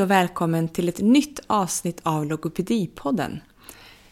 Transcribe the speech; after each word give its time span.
Hej 0.00 0.04
och 0.04 0.10
välkommen 0.10 0.68
till 0.68 0.88
ett 0.88 1.00
nytt 1.00 1.40
avsnitt 1.46 2.00
av 2.02 2.26
Logopedipodden. 2.26 3.40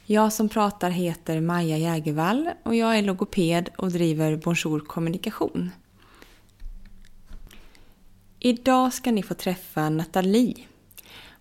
Jag 0.06 0.32
som 0.32 0.48
pratar 0.48 0.90
heter 0.90 1.40
Maja 1.40 1.78
Jägervall 1.78 2.50
och 2.62 2.74
jag 2.74 2.98
är 2.98 3.02
logoped 3.02 3.70
och 3.78 3.90
driver 3.90 4.36
Bonjour 4.36 4.80
Kommunikation. 4.80 5.70
Idag 8.38 8.92
ska 8.92 9.12
ni 9.12 9.22
få 9.22 9.34
träffa 9.34 9.88
Nathalie. 9.88 10.54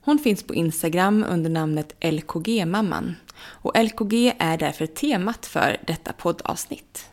Hon 0.02 0.20
finns 0.20 0.44
på 0.44 0.55
Instagram 0.55 1.26
under 1.29 1.49
namnet 1.49 1.95
LKG-mamman 2.04 3.16
och 3.40 3.84
LKG 3.84 4.34
är 4.40 4.57
därför 4.57 4.85
temat 4.85 5.45
för 5.45 5.77
detta 5.88 6.13
poddavsnitt. 6.13 7.09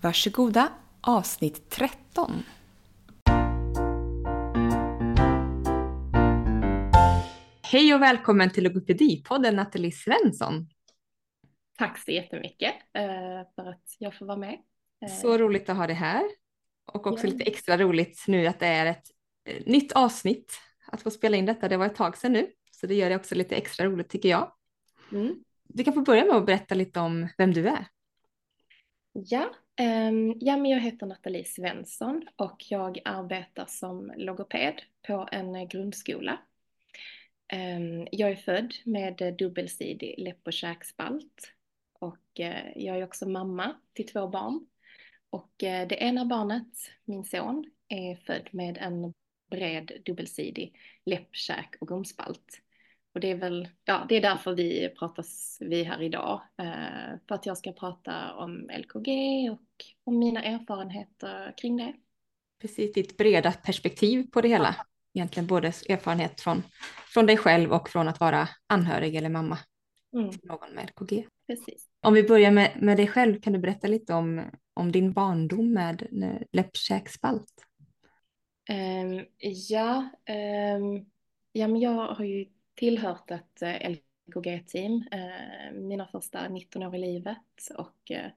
Varsågoda, 0.00 0.68
avsnitt 1.00 1.70
13. 1.70 2.42
Hej 7.72 7.94
och 7.94 8.02
välkommen 8.02 8.50
till 8.50 8.64
Logopedipodden 8.64 9.56
Nathalie 9.56 9.92
Svensson. 9.92 10.68
Tack 11.78 11.98
så 11.98 12.10
jättemycket 12.10 12.74
eh, 12.92 13.48
för 13.54 13.70
att 13.70 13.96
jag 13.98 14.14
får 14.14 14.26
vara 14.26 14.36
med. 14.36 14.58
Eh, 15.02 15.12
så 15.12 15.38
roligt 15.38 15.68
att 15.68 15.76
ha 15.76 15.86
dig 15.86 15.96
här. 15.96 16.22
Och 16.92 17.06
också 17.06 17.26
ja. 17.26 17.32
lite 17.32 17.44
extra 17.44 17.78
roligt 17.78 18.24
nu 18.28 18.46
att 18.46 18.60
det 18.60 18.66
är 18.66 18.86
ett 18.86 19.04
eh, 19.44 19.62
nytt 19.66 19.92
avsnitt 19.92 20.52
att 20.86 21.02
få 21.02 21.10
spela 21.10 21.36
in 21.36 21.46
detta. 21.46 21.68
Det 21.68 21.76
var 21.76 21.86
ett 21.86 21.94
tag 21.94 22.16
sedan 22.16 22.32
nu, 22.32 22.50
så 22.70 22.86
det 22.86 22.94
gör 22.94 23.10
det 23.10 23.16
också 23.16 23.34
lite 23.34 23.56
extra 23.56 23.86
roligt 23.86 24.08
tycker 24.08 24.28
jag. 24.28 24.52
Mm. 25.12 25.44
Du 25.64 25.84
kan 25.84 25.94
få 25.94 26.00
börja 26.00 26.24
med 26.24 26.36
att 26.36 26.46
berätta 26.46 26.74
lite 26.74 27.00
om 27.00 27.28
vem 27.38 27.52
du 27.52 27.68
är. 27.68 27.86
Ja, 29.12 29.50
um, 29.80 30.34
ja 30.40 30.56
men 30.56 30.66
jag 30.66 30.80
heter 30.80 31.06
Nathalie 31.06 31.44
Svensson 31.44 32.22
och 32.36 32.64
jag 32.68 32.98
arbetar 33.04 33.66
som 33.68 34.12
logoped 34.16 34.82
på 35.06 35.28
en 35.32 35.68
grundskola 35.68 36.32
Ehm, 36.32 36.49
jag 38.10 38.30
är 38.30 38.36
född 38.36 38.74
med 38.84 39.34
dubbelsidig 39.38 40.14
läpp 40.18 40.46
och 40.46 40.52
käkspalt 40.52 41.52
och 42.00 42.40
eh, 42.40 42.72
jag 42.76 42.98
är 42.98 43.04
också 43.04 43.28
mamma 43.28 43.76
till 43.92 44.06
två 44.06 44.28
barn. 44.28 44.66
Och 45.30 45.62
eh, 45.62 45.88
det 45.88 46.02
ena 46.02 46.24
barnet, 46.24 46.72
min 47.04 47.24
son, 47.24 47.70
är 47.88 48.16
född 48.16 48.48
med 48.52 48.78
en 48.78 49.14
bred 49.50 49.92
dubbelsidig 50.04 50.76
läpp, 51.04 51.28
käk 51.36 51.76
och 51.80 51.88
gomspalt. 51.88 52.60
Och 53.14 53.20
det 53.20 53.30
är 53.30 53.34
väl, 53.34 53.68
ja, 53.84 54.06
det 54.08 54.16
är 54.16 54.20
därför 54.20 54.54
vi 54.54 54.88
pratas 54.98 55.58
vi 55.60 55.82
här 55.84 56.02
idag. 56.02 56.40
Eh, 56.58 57.18
för 57.28 57.34
att 57.34 57.46
jag 57.46 57.58
ska 57.58 57.72
prata 57.72 58.34
om 58.34 58.70
LKG 58.78 59.08
och 59.50 59.84
om 60.04 60.18
mina 60.18 60.42
erfarenheter 60.42 61.54
kring 61.56 61.76
det. 61.76 61.92
Precis, 62.60 62.92
ditt 62.92 63.16
breda 63.16 63.52
perspektiv 63.52 64.30
på 64.30 64.40
det 64.40 64.48
hela. 64.48 64.86
Egentligen 65.14 65.46
både 65.46 65.66
erfarenhet 65.66 66.40
från, 66.40 66.62
från 67.14 67.26
dig 67.26 67.36
själv 67.36 67.72
och 67.72 67.88
från 67.88 68.08
att 68.08 68.20
vara 68.20 68.48
anhörig 68.66 69.14
eller 69.14 69.28
mamma 69.28 69.58
mm. 70.12 70.30
till 70.30 70.40
någon 70.44 70.70
med 70.74 70.90
LKG. 70.90 71.26
Precis. 71.46 71.88
Om 72.00 72.14
vi 72.14 72.22
börjar 72.22 72.50
med, 72.50 72.72
med 72.80 72.96
dig 72.96 73.06
själv, 73.06 73.40
kan 73.40 73.52
du 73.52 73.58
berätta 73.58 73.86
lite 73.86 74.14
om, 74.14 74.50
om 74.74 74.92
din 74.92 75.12
barndom 75.12 75.72
med 75.72 76.06
läppkäkspalt? 76.52 77.66
Um, 78.70 79.24
ja, 79.68 80.10
um, 80.78 81.10
ja, 81.52 81.68
men 81.68 81.80
jag 81.80 82.06
har 82.06 82.24
ju 82.24 82.46
tillhört 82.74 83.30
ett 83.30 83.62
uh, 83.62 83.68
eh, 83.68 83.90
LKG-team 83.90 84.92
uh, 84.92 85.80
mina 85.80 86.06
första 86.06 86.48
19 86.48 86.82
år 86.82 86.94
i 86.94 86.98
livet 86.98 87.70
och 87.76 88.10
uh, 88.10 88.30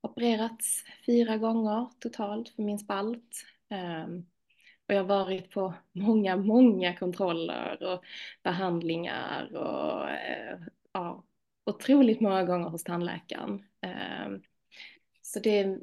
opererats 0.00 0.84
fyra 1.06 1.36
gånger 1.36 1.88
totalt 2.00 2.48
för 2.48 2.62
min 2.62 2.78
spalt. 2.78 3.44
Um, 3.70 4.26
och 4.88 4.94
jag 4.94 4.98
har 4.98 5.24
varit 5.24 5.50
på 5.50 5.74
många, 5.92 6.36
många 6.36 6.96
kontroller 6.96 7.82
och 7.82 8.04
behandlingar 8.42 9.56
och 9.56 10.10
eh, 10.10 10.58
ja, 10.92 11.24
otroligt 11.64 12.20
många 12.20 12.44
gånger 12.44 12.68
hos 12.68 12.84
tandläkaren. 12.84 13.64
Ehm, 13.80 14.42
så 15.22 15.40
det, 15.40 15.78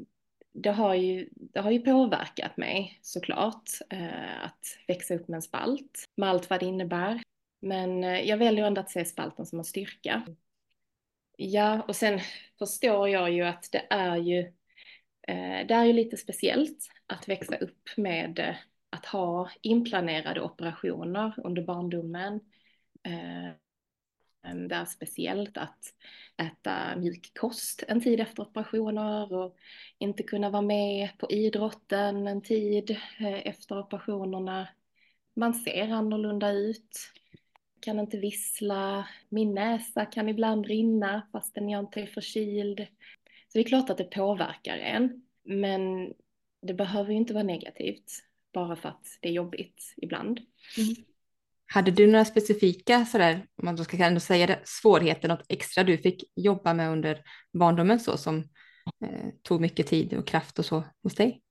det, 0.54 0.72
har 0.72 0.94
ju, 0.94 1.30
det 1.32 1.60
har 1.60 1.72
ju 1.72 1.80
påverkat 1.80 2.58
mig 2.58 3.00
såklart 3.02 3.70
eh, 3.90 4.46
att 4.46 4.78
växa 4.88 5.16
upp 5.16 5.28
med 5.28 5.36
en 5.36 5.42
spalt 5.42 6.06
med 6.16 6.30
allt 6.30 6.50
vad 6.50 6.60
det 6.60 6.66
innebär. 6.66 7.22
Men 7.62 8.04
eh, 8.04 8.22
jag 8.22 8.38
väljer 8.38 8.66
ändå 8.66 8.82
att 8.82 8.92
se 8.92 9.06
spalten 9.06 9.46
som 9.46 9.60
en 9.60 9.66
styrka. 9.66 10.24
Ja, 11.38 11.82
och 11.82 11.96
sen 11.96 12.20
förstår 12.60 13.10
jag 13.10 13.32
ju 13.32 13.42
att 13.42 13.70
det 13.72 13.88
är 13.90 14.18
ju 14.18 14.40
eh, 15.28 15.68
det 15.68 15.74
är 15.74 15.86
ju 15.86 15.94
lite 15.94 16.18
speciellt 16.18 16.90
att 17.08 17.30
växa 17.30 17.56
upp 17.56 17.90
med 17.98 18.40
eh, 18.40 18.56
att 18.92 19.06
ha 19.06 19.50
inplanerade 19.62 20.42
operationer 20.42 21.34
under 21.38 21.62
barndomen. 21.62 22.40
Eh, 23.04 23.48
ehm, 24.44 24.68
det 24.68 24.76
är 24.76 24.86
speciellt 24.86 25.58
att 25.58 25.80
äta 26.38 26.96
mjuk 26.96 27.32
kost 27.40 27.84
en 27.88 28.02
tid 28.02 28.20
efter 28.20 28.44
operationer 28.44 29.34
och 29.34 29.58
inte 29.98 30.24
kunna 30.24 30.50
vara 30.50 30.62
med 30.62 31.10
på 31.18 31.32
idrotten 31.32 32.28
en 32.28 32.42
tid 32.42 32.92
eh, 33.20 33.48
efter 33.48 33.80
operationerna. 33.80 34.68
Man 35.34 35.54
ser 35.54 35.92
annorlunda 35.92 36.52
ut, 36.52 36.98
kan 37.80 38.00
inte 38.00 38.18
vissla, 38.18 39.08
min 39.30 39.54
näsa 39.54 40.06
kan 40.06 40.30
ibland 40.30 40.66
rinna 40.66 41.28
fastän 41.32 41.70
jag 41.70 41.80
inte 41.80 42.02
är 42.02 42.08
förkyld. 42.08 42.88
Så 43.48 43.58
det 43.58 43.60
är 43.60 43.64
klart 43.64 43.90
att 43.90 43.98
det 43.98 44.04
påverkar 44.04 44.78
en, 44.78 45.26
men 45.44 46.14
det 46.62 46.74
behöver 46.74 47.12
ju 47.12 47.18
inte 47.18 47.34
vara 47.34 47.44
negativt 47.44 48.31
bara 48.54 48.76
för 48.76 48.90
att 48.90 49.18
det 49.22 49.30
är 49.30 49.34
jobbigt 49.34 49.94
ibland. 49.98 50.40
Mm. 50.78 50.96
Hade 51.66 51.92
du 51.92 52.08
några 52.08 52.26
specifika, 52.26 53.06
sådär, 53.06 53.36
om 53.36 53.66
man 53.66 53.76
då 53.76 53.84
ska 53.84 53.98
ändå 53.98 54.20
säga 54.20 54.48
det, 54.48 54.60
svårigheter, 54.64 55.28
något 55.28 55.46
extra 55.50 55.84
du 55.84 55.98
fick 55.98 56.24
jobba 56.36 56.74
med 56.74 56.90
under 56.90 57.22
barndomen 57.54 58.00
så 58.00 58.18
som 58.18 58.38
eh, 59.06 59.30
tog 59.42 59.62
mycket 59.62 59.88
tid 59.88 60.14
och 60.14 60.28
kraft 60.28 60.60
och 60.60 60.66
så 60.66 60.84
hos 61.04 61.16
dig? 61.16 61.42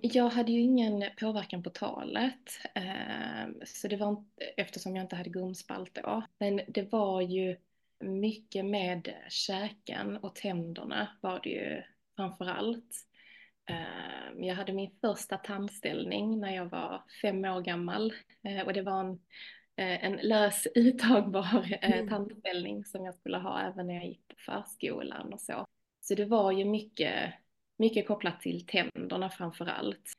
Jag 0.00 0.28
hade 0.28 0.52
ju 0.52 0.60
ingen 0.60 1.04
påverkan 1.20 1.62
på 1.62 1.70
talet, 1.70 2.60
eh, 2.74 3.64
så 3.66 3.88
det 3.88 3.96
var 3.96 4.24
eftersom 4.56 4.96
jag 4.96 5.04
inte 5.04 5.16
hade 5.16 5.30
gumspalt 5.30 5.94
då. 5.94 6.22
Men 6.38 6.60
det 6.68 6.92
var 6.92 7.20
ju 7.20 7.56
mycket 8.00 8.64
med 8.64 9.14
käken 9.28 10.16
och 10.16 10.34
tänderna 10.34 11.08
var 11.20 11.40
det 11.42 11.50
ju 11.50 11.82
framför 12.16 12.44
allt. 12.44 13.06
Ehm, 13.66 14.44
jag 14.44 14.54
hade 14.54 14.72
min 14.72 14.90
första 15.00 15.36
tandställning 15.36 16.40
när 16.40 16.54
jag 16.54 16.66
var 16.66 17.02
fem 17.22 17.44
år 17.44 17.60
gammal 17.60 18.14
eh, 18.42 18.66
och 18.66 18.72
det 18.72 18.82
var 18.82 19.00
en, 19.00 19.12
eh, 19.76 20.04
en 20.04 20.16
lös 20.16 20.66
uttagbar 20.74 21.78
eh, 21.82 21.92
mm. 21.92 22.08
tandställning 22.08 22.84
som 22.84 23.04
jag 23.04 23.14
skulle 23.14 23.38
ha 23.38 23.60
även 23.60 23.86
när 23.86 23.94
jag 23.94 24.06
gick 24.06 24.28
på 24.28 24.34
förskolan 24.36 25.32
och 25.32 25.40
så. 25.40 25.66
Så 26.00 26.14
det 26.14 26.24
var 26.24 26.52
ju 26.52 26.64
mycket, 26.64 27.34
mycket 27.78 28.06
kopplat 28.06 28.40
till 28.40 28.66
tänderna 28.66 29.30
framför 29.30 29.66
allt. 29.66 30.12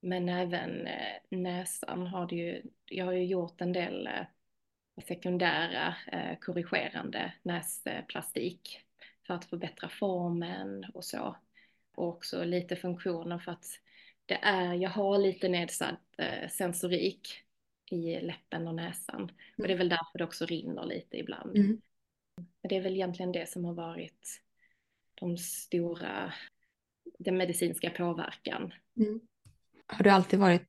Men 0.00 0.28
även 0.28 0.88
näsan 1.28 2.06
har 2.06 2.26
det 2.26 2.36
ju, 2.36 2.62
jag 2.84 3.04
har 3.04 3.12
ju 3.12 3.24
gjort 3.24 3.60
en 3.60 3.72
del 3.72 4.08
sekundära 5.06 5.94
korrigerande 6.40 7.32
näsplastik 7.42 8.80
för 9.26 9.34
att 9.34 9.44
förbättra 9.44 9.88
formen 9.88 10.84
och 10.94 11.04
så 11.04 11.36
och 11.98 12.08
också 12.08 12.44
lite 12.44 12.76
funktioner 12.76 13.38
för 13.38 13.52
att 13.52 13.66
det 14.26 14.38
är, 14.42 14.74
jag 14.74 14.90
har 14.90 15.18
lite 15.18 15.48
nedsatt 15.48 16.00
eh, 16.18 16.48
sensorik 16.48 17.28
i 17.90 18.20
läppen 18.20 18.68
och 18.68 18.74
näsan. 18.74 19.20
Mm. 19.20 19.34
Och 19.58 19.66
det 19.66 19.72
är 19.72 19.78
väl 19.78 19.88
därför 19.88 20.18
det 20.18 20.24
också 20.24 20.46
rinner 20.46 20.86
lite 20.86 21.18
ibland. 21.18 21.56
Mm. 21.56 21.80
Det 22.68 22.76
är 22.76 22.80
väl 22.80 22.94
egentligen 22.94 23.32
det 23.32 23.48
som 23.48 23.64
har 23.64 23.74
varit 23.74 24.40
de 25.14 25.36
stora, 25.38 26.32
den 27.18 27.36
medicinska 27.36 27.90
påverkan. 27.90 28.74
Mm. 28.96 29.20
Har 29.86 30.04
du 30.04 30.10
alltid 30.10 30.38
varit 30.38 30.62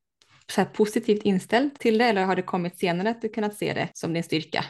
så 0.48 0.66
positivt 0.66 1.24
inställd 1.24 1.80
till 1.80 1.98
det 1.98 2.06
eller 2.06 2.24
har 2.24 2.36
det 2.36 2.42
kommit 2.42 2.80
senare 2.80 3.10
att 3.10 3.22
du 3.22 3.30
kunnat 3.30 3.56
se 3.56 3.74
det 3.74 3.90
som 3.94 4.14
din 4.14 4.24
styrka? 4.24 4.66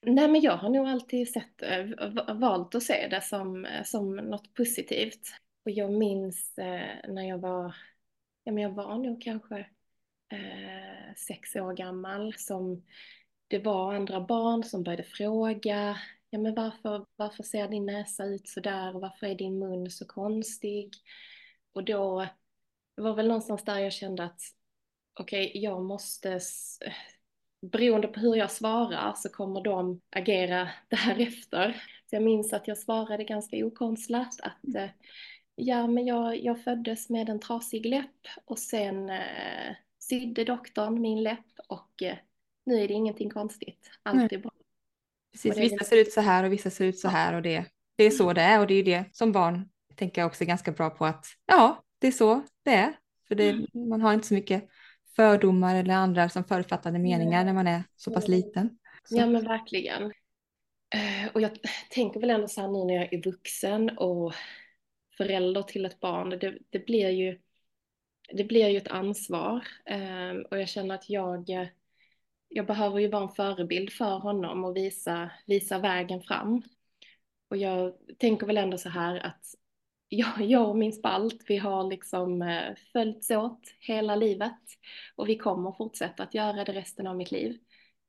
Nej 0.00 0.28
men 0.28 0.40
jag 0.40 0.56
har 0.56 0.70
nog 0.70 0.86
alltid 0.86 1.28
sett, 1.28 1.62
eh, 1.62 1.86
valt 2.34 2.74
att 2.74 2.82
se 2.82 3.08
det 3.08 3.20
som, 3.20 3.64
eh, 3.64 3.82
som 3.84 4.16
något 4.16 4.54
positivt. 4.54 5.28
Och 5.64 5.70
jag 5.70 5.92
minns 5.92 6.58
eh, 6.58 6.96
när 7.08 7.28
jag 7.28 7.38
var, 7.38 7.76
ja 8.44 8.52
men 8.52 8.62
jag 8.62 8.70
var 8.70 8.98
nog 8.98 9.22
kanske 9.22 9.58
eh, 10.32 11.14
sex 11.16 11.56
år 11.56 11.72
gammal 11.72 12.34
som 12.34 12.84
det 13.48 13.58
var 13.58 13.94
andra 13.94 14.20
barn 14.20 14.64
som 14.64 14.82
började 14.82 15.02
fråga, 15.02 15.96
ja 16.30 16.38
men 16.38 16.54
varför, 16.54 17.06
varför 17.16 17.42
ser 17.42 17.68
din 17.68 17.86
näsa 17.86 18.24
ut 18.24 18.48
så 18.48 18.60
där 18.60 18.94
och 18.94 19.00
varför 19.00 19.26
är 19.26 19.34
din 19.34 19.58
mun 19.58 19.90
så 19.90 20.06
konstig? 20.06 20.94
Och 21.72 21.84
då 21.84 22.26
det 22.98 23.02
var 23.02 23.14
väl 23.14 23.28
någonstans 23.28 23.64
där 23.64 23.78
jag 23.78 23.92
kände 23.92 24.24
att 24.24 24.40
okej, 25.14 25.48
okay, 25.48 25.62
jag 25.62 25.82
måste 25.84 26.40
beroende 27.60 28.08
på 28.08 28.20
hur 28.20 28.36
jag 28.36 28.50
svarar 28.50 29.14
så 29.16 29.28
kommer 29.28 29.60
de 29.60 30.00
agera 30.10 30.68
därefter. 30.88 31.82
Så 32.10 32.16
jag 32.16 32.22
minns 32.22 32.52
att 32.52 32.68
jag 32.68 32.78
svarade 32.78 33.24
ganska 33.24 33.66
okonstlat 33.66 34.40
att 34.40 34.74
eh, 34.76 34.90
ja, 35.54 35.86
men 35.86 36.06
jag, 36.06 36.44
jag 36.44 36.64
föddes 36.64 37.10
med 37.10 37.28
en 37.28 37.40
trasig 37.40 37.86
läpp 37.86 38.26
och 38.44 38.58
sen 38.58 39.10
eh, 39.10 39.74
sydde 39.98 40.44
doktorn 40.44 41.00
min 41.00 41.22
läpp 41.22 41.46
och 41.68 42.02
eh, 42.02 42.16
nu 42.66 42.82
är 42.82 42.88
det 42.88 42.94
ingenting 42.94 43.30
konstigt. 43.30 43.90
Allt 44.02 44.32
är 44.32 44.38
bra. 44.38 44.52
Precis, 45.32 45.54
det... 45.54 45.60
vissa 45.60 45.84
ser 45.84 45.96
ut 45.96 46.12
så 46.12 46.20
här 46.20 46.44
och 46.44 46.52
vissa 46.52 46.70
ser 46.70 46.84
ut 46.84 46.98
så 46.98 47.08
här 47.08 47.34
och 47.34 47.42
det, 47.42 47.64
det 47.96 48.04
är 48.04 48.10
så 48.10 48.22
mm. 48.22 48.34
det 48.34 48.40
är 48.40 48.60
och 48.60 48.66
det 48.66 48.74
är 48.74 48.76
ju 48.76 48.82
det 48.82 49.04
som 49.12 49.32
barn 49.32 49.68
tänker 49.94 50.20
jag 50.20 50.26
också 50.26 50.44
är 50.44 50.48
ganska 50.48 50.72
bra 50.72 50.90
på 50.90 51.06
att 51.06 51.26
ja, 51.46 51.84
det 51.98 52.06
är 52.06 52.12
så 52.12 52.42
det 52.62 52.74
är. 52.74 52.92
För 53.28 53.34
det, 53.34 53.50
mm. 53.50 53.66
man 53.88 54.00
har 54.00 54.14
inte 54.14 54.26
så 54.26 54.34
mycket 54.34 54.68
fördomar 55.18 55.76
eller 55.76 55.94
andra 55.94 56.28
som 56.28 56.44
förutfattade 56.44 56.98
meningar 56.98 57.44
när 57.44 57.52
man 57.52 57.66
är 57.66 57.82
så 57.96 58.10
pass 58.10 58.28
liten. 58.28 58.78
Så. 59.04 59.16
Ja 59.16 59.26
men 59.26 59.44
verkligen. 59.44 60.02
Eh, 60.94 61.32
och 61.34 61.40
jag 61.40 61.50
tänker 61.90 62.20
väl 62.20 62.30
ändå 62.30 62.48
så 62.48 62.60
här 62.60 62.68
nu 62.68 62.84
när 62.84 62.94
jag 62.94 63.12
är 63.12 63.22
vuxen 63.22 63.98
och 63.98 64.34
förälder 65.16 65.62
till 65.62 65.86
ett 65.86 66.00
barn, 66.00 66.30
det, 66.30 66.58
det 66.70 66.86
blir 66.86 67.08
ju 67.08 67.38
det 68.32 68.44
blir 68.44 68.68
ju 68.68 68.76
ett 68.76 68.88
ansvar 68.88 69.66
eh, 69.84 70.36
och 70.50 70.58
jag 70.58 70.68
känner 70.68 70.94
att 70.94 71.10
jag, 71.10 71.70
jag 72.48 72.66
behöver 72.66 72.98
ju 72.98 73.08
vara 73.08 73.22
en 73.22 73.28
förebild 73.28 73.92
för 73.92 74.18
honom 74.18 74.64
och 74.64 74.76
visa, 74.76 75.30
visa 75.46 75.78
vägen 75.78 76.22
fram. 76.22 76.62
Och 77.50 77.56
jag 77.56 77.94
tänker 78.18 78.46
väl 78.46 78.58
ändå 78.58 78.78
så 78.78 78.88
här 78.88 79.26
att 79.26 79.44
jag, 80.08 80.40
jag 80.40 80.68
och 80.68 80.76
min 80.76 80.92
spalt, 80.92 81.44
vi 81.46 81.56
har 81.56 81.90
liksom 81.90 82.42
eh, 82.42 82.74
följts 82.92 83.30
åt 83.30 83.60
hela 83.80 84.16
livet 84.16 84.60
och 85.16 85.28
vi 85.28 85.36
kommer 85.36 85.72
fortsätta 85.72 86.22
att 86.22 86.34
göra 86.34 86.64
det 86.64 86.72
resten 86.72 87.06
av 87.06 87.16
mitt 87.16 87.30
liv. 87.30 87.58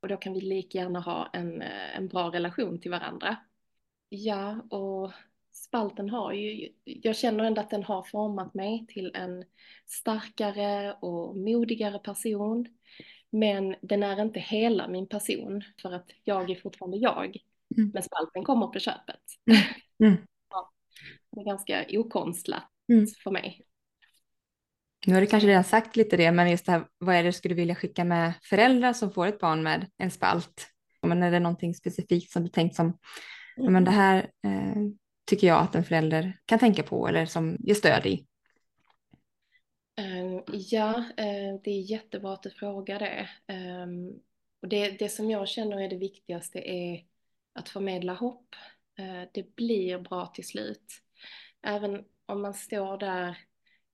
Och 0.01 0.07
då 0.07 0.17
kan 0.17 0.33
vi 0.33 0.41
lika 0.41 0.77
gärna 0.77 0.99
ha 0.99 1.29
en, 1.33 1.61
eh, 1.61 1.97
en 1.97 2.07
bra 2.07 2.29
relation 2.29 2.81
till 2.81 2.91
varandra. 2.91 3.37
Ja, 4.09 4.61
och 4.69 5.11
spalten 5.51 6.09
har 6.09 6.33
ju, 6.33 6.69
jag 6.83 7.15
känner 7.15 7.43
ändå 7.43 7.61
att 7.61 7.69
den 7.69 7.83
har 7.83 8.03
format 8.03 8.53
mig 8.53 8.85
till 8.87 9.11
en 9.15 9.43
starkare 9.87 10.93
och 10.93 11.37
modigare 11.37 11.99
person. 11.99 12.67
Men 13.29 13.75
den 13.81 14.03
är 14.03 14.21
inte 14.21 14.39
hela 14.39 14.87
min 14.87 15.07
person 15.07 15.63
för 15.81 15.91
att 15.91 16.11
jag 16.23 16.49
är 16.49 16.55
fortfarande 16.55 16.97
jag. 16.97 17.37
Mm. 17.77 17.91
Men 17.93 18.03
spalten 18.03 18.43
kommer 18.43 18.67
på 18.67 18.79
köpet. 18.79 19.21
Mm. 19.51 19.61
Mm. 20.13 20.28
Det 21.31 21.41
är 21.41 21.45
ganska 21.45 21.85
okonstlat 21.89 22.63
mm. 22.91 23.07
för 23.23 23.31
mig. 23.31 23.65
Nu 25.07 25.13
har 25.13 25.21
du 25.21 25.27
kanske 25.27 25.49
redan 25.49 25.63
sagt 25.63 25.95
lite 25.95 26.17
det, 26.17 26.31
men 26.31 26.51
just 26.51 26.65
det 26.65 26.71
här, 26.71 26.85
vad 26.97 27.15
är 27.15 27.23
det 27.23 27.29
du 27.29 27.33
skulle 27.33 27.55
vilja 27.55 27.75
skicka 27.75 28.03
med 28.03 28.33
föräldrar 28.43 28.93
som 28.93 29.11
får 29.11 29.27
ett 29.27 29.39
barn 29.39 29.63
med 29.63 29.89
en 29.97 30.11
spalt? 30.11 30.67
Men 31.01 31.23
är 31.23 31.31
det 31.31 31.39
någonting 31.39 31.73
specifikt 31.73 32.31
som 32.31 32.43
du 32.43 32.49
tänkt 32.49 32.75
som, 32.75 32.97
mm. 33.57 33.73
men 33.73 33.83
det 33.83 33.91
här 33.91 34.17
eh, 34.43 34.75
tycker 35.29 35.47
jag 35.47 35.61
att 35.61 35.75
en 35.75 35.83
förälder 35.83 36.39
kan 36.45 36.59
tänka 36.59 36.83
på 36.83 37.07
eller 37.07 37.25
som 37.25 37.57
ger 37.59 37.75
stöd 37.75 38.05
i? 38.05 38.25
Um, 39.99 40.43
ja, 40.47 40.93
uh, 40.97 41.61
det 41.63 41.71
är 41.71 41.91
jättebra 41.91 42.33
att 42.33 42.43
du 42.43 42.49
frågar 42.49 42.99
det. 42.99 43.29
Um, 43.53 44.19
och 44.61 44.67
det, 44.67 44.89
det 44.89 45.09
som 45.09 45.31
jag 45.31 45.47
känner 45.47 45.81
är 45.81 45.89
det 45.89 45.97
viktigaste 45.97 46.59
är 46.59 47.05
att 47.53 47.69
förmedla 47.69 48.13
hopp. 48.13 48.55
Uh, 48.99 49.23
det 49.33 49.55
blir 49.55 49.99
bra 49.99 50.25
till 50.25 50.47
slut. 50.47 51.01
Även 51.61 52.05
om 52.25 52.41
man 52.41 52.53
står 52.53 52.97
där 52.97 53.37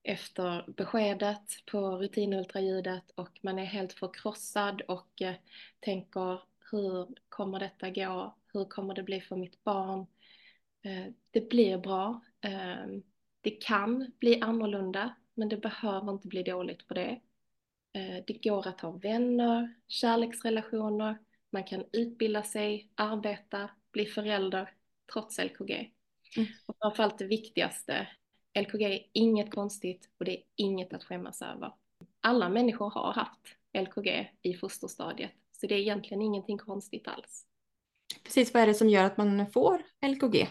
efter 0.04 0.66
beskedet 0.78 1.66
på 1.72 1.98
rutinultraljudet 1.98 3.12
och 3.16 3.40
man 3.42 3.60
är 3.60 3.66
helt 3.66 3.94
förkrossad 3.94 4.82
och 4.82 5.22
eh, 5.22 5.36
tänker 5.80 6.42
hur 6.72 7.08
kommer 7.30 7.60
detta 7.60 7.90
gå? 7.90 8.36
Hur 8.54 8.66
kommer 8.66 8.94
det 8.94 9.04
bli 9.04 9.22
för 9.22 9.36
mitt 9.36 9.64
barn? 9.64 10.08
Eh, 10.82 11.14
det 11.32 11.50
blir 11.50 11.78
bra. 11.78 12.22
Eh, 12.42 12.86
det 13.42 13.52
kan 13.52 14.12
bli 14.20 14.42
annorlunda, 14.42 15.16
men 15.34 15.50
det 15.50 15.58
behöver 15.58 16.12
inte 16.12 16.28
bli 16.28 16.44
dåligt 16.44 16.88
på 16.88 16.94
det. 16.94 17.20
Eh, 17.94 18.24
det 18.28 18.44
går 18.44 18.68
att 18.68 18.82
ha 18.82 18.92
vänner, 18.92 19.74
kärleksrelationer, 19.88 21.18
man 21.50 21.64
kan 21.64 21.84
utbilda 21.92 22.44
sig, 22.44 22.92
arbeta, 22.96 23.70
bli 23.92 24.06
förälder 24.06 24.70
trots 25.14 25.40
LKG. 25.40 25.95
Mm. 26.38 26.50
Och 26.66 26.76
framförallt 26.82 27.18
det 27.18 27.26
viktigaste, 27.26 28.08
LKG 28.60 28.82
är 28.82 29.00
inget 29.14 29.52
konstigt 29.52 30.10
och 30.20 30.26
det 30.26 30.38
är 30.38 30.44
inget 30.56 30.94
att 30.94 31.04
skämmas 31.04 31.42
över. 31.42 31.74
Alla 32.22 32.50
människor 32.50 32.90
har 32.90 33.14
haft 33.14 33.42
LKG 33.74 34.32
i 34.42 34.54
fosterstadiet, 34.54 35.32
så 35.52 35.68
det 35.68 35.76
är 35.76 35.80
egentligen 35.80 36.22
ingenting 36.22 36.58
konstigt 36.58 37.08
alls. 37.08 37.46
Precis, 38.24 38.54
vad 38.54 38.64
är 38.64 38.68
det 38.68 38.74
som 38.74 38.90
gör 38.90 39.04
att 39.04 39.18
man 39.18 39.52
får 39.52 39.84
LKG? 40.08 40.48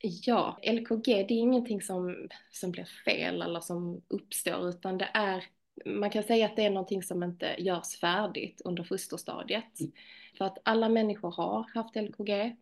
Ja, 0.00 0.58
LKG 0.62 1.04
det 1.04 1.34
är 1.34 1.38
ingenting 1.38 1.82
som, 1.82 2.28
som 2.50 2.70
blir 2.70 2.88
fel 3.04 3.42
eller 3.42 3.60
som 3.60 4.02
uppstår 4.08 4.68
utan 4.68 4.98
det 4.98 5.10
är, 5.14 5.44
man 5.84 6.10
kan 6.10 6.22
säga 6.22 6.46
att 6.46 6.56
det 6.56 6.64
är 6.64 6.70
någonting 6.70 7.02
som 7.02 7.22
inte 7.22 7.56
görs 7.58 7.96
färdigt 7.96 8.62
under 8.64 8.84
fosterstadiet. 8.84 9.80
Mm. 9.80 9.92
För 10.38 10.44
att 10.44 10.58
alla 10.64 10.88
människor 10.88 11.30
har 11.30 11.70
haft 11.74 11.96
LKG, 11.96 12.56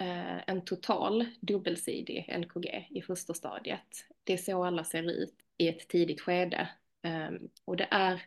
eh, 0.00 0.38
en 0.46 0.64
total 0.64 1.24
dubbelsidig 1.40 2.34
LKG 2.38 2.88
i 2.90 3.02
fosterstadiet. 3.02 4.06
Det 4.24 4.32
är 4.32 4.36
så 4.36 4.64
alla 4.64 4.84
ser 4.84 5.10
ut 5.10 5.34
i 5.56 5.68
ett 5.68 5.88
tidigt 5.88 6.20
skede. 6.20 6.68
Eh, 7.02 7.30
och 7.64 7.76
det 7.76 7.88
är 7.90 8.22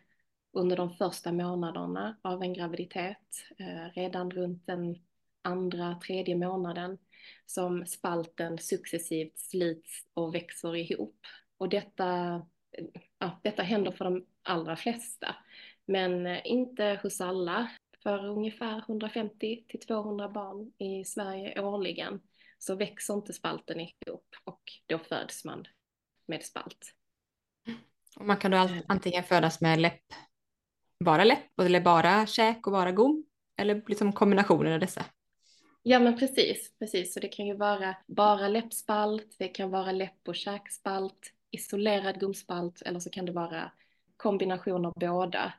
under 0.52 0.76
de 0.76 0.96
första 0.96 1.32
månaderna 1.32 2.16
av 2.22 2.42
en 2.42 2.52
graviditet, 2.52 3.46
eh, 3.58 3.92
redan 3.94 4.30
runt 4.30 4.66
den 4.66 4.98
andra, 5.42 6.00
tredje 6.06 6.36
månaden, 6.36 6.98
som 7.46 7.86
spalten 7.86 8.58
successivt 8.58 9.38
slits 9.38 10.06
och 10.14 10.34
växer 10.34 10.76
ihop. 10.76 11.26
Och 11.58 11.68
detta, 11.68 12.06
ja, 13.18 13.40
detta 13.42 13.62
händer 13.62 13.92
för 13.92 14.04
de 14.04 14.26
allra 14.42 14.76
flesta, 14.76 15.36
men 15.84 16.26
inte 16.44 17.00
hos 17.02 17.20
alla. 17.20 17.70
För 18.06 18.26
ungefär 18.26 18.78
150 18.78 19.64
till 19.68 19.80
200 19.80 20.28
barn 20.28 20.72
i 20.78 21.04
Sverige 21.04 21.60
årligen 21.60 22.20
så 22.58 22.74
växer 22.74 23.14
inte 23.14 23.32
spalten 23.32 23.80
ihop 23.80 24.34
och 24.44 24.62
då 24.86 24.98
föds 24.98 25.44
man 25.44 25.64
med 26.26 26.44
spalt. 26.44 26.94
Och 28.16 28.26
man 28.26 28.36
kan 28.36 28.50
då 28.50 28.68
antingen 28.86 29.24
födas 29.24 29.60
med 29.60 29.80
läpp, 29.80 30.02
bara 31.04 31.24
läpp 31.24 31.60
eller 31.60 31.80
bara 31.80 32.26
käk 32.26 32.66
och 32.66 32.72
bara 32.72 32.92
gom 32.92 33.26
eller 33.56 33.82
liksom 33.88 34.12
kombinationen 34.12 34.72
av 34.72 34.80
dessa? 34.80 35.04
Ja 35.82 35.98
men 35.98 36.18
precis, 36.18 36.78
precis. 36.78 37.14
Så 37.14 37.20
det 37.20 37.28
kan 37.28 37.46
ju 37.46 37.56
vara 37.56 37.96
bara 38.06 38.48
läppspalt, 38.48 39.36
det 39.38 39.48
kan 39.48 39.70
vara 39.70 39.92
läpp 39.92 40.28
och 40.28 40.36
käkspalt, 40.36 41.32
isolerad 41.50 42.20
gomspalt 42.20 42.82
eller 42.82 43.00
så 43.00 43.10
kan 43.10 43.26
det 43.26 43.32
vara 43.32 43.72
kombination 44.16 44.86
av 44.86 44.92
båda. 44.96 45.52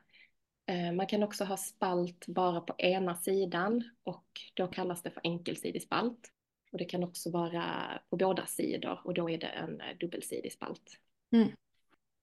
Eh, 0.68 0.92
man 0.92 1.06
kan 1.06 1.22
också 1.22 1.44
ha 1.44 1.56
spalt 1.56 2.26
bara 2.26 2.60
på 2.60 2.74
ena 2.78 3.16
sidan 3.16 3.84
och 4.04 4.26
då 4.54 4.66
kallas 4.66 5.02
det 5.02 5.10
för 5.10 5.20
enkelsidig 5.24 5.82
spalt. 5.82 6.32
Och 6.72 6.78
det 6.78 6.84
kan 6.84 7.04
också 7.04 7.30
vara 7.30 7.64
på 8.10 8.16
båda 8.16 8.46
sidor 8.46 9.00
och 9.04 9.14
då 9.14 9.30
är 9.30 9.38
det 9.38 9.46
en 9.46 9.80
eh, 9.80 9.96
dubbelsidig 10.00 10.52
spalt. 10.52 11.00
Mm. 11.32 11.48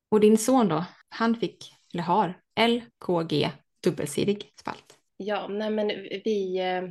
Och 0.09 0.19
din 0.19 0.37
son 0.37 0.67
då, 0.67 0.85
han 1.09 1.35
fick, 1.35 1.73
eller 1.93 2.03
har, 2.03 2.41
LKG, 2.59 3.51
dubbelsidig 3.83 4.53
spalt? 4.59 4.99
Ja, 5.17 5.47
nej 5.47 5.69
men 5.69 5.87
vi 6.25 6.59
eh, 6.59 6.89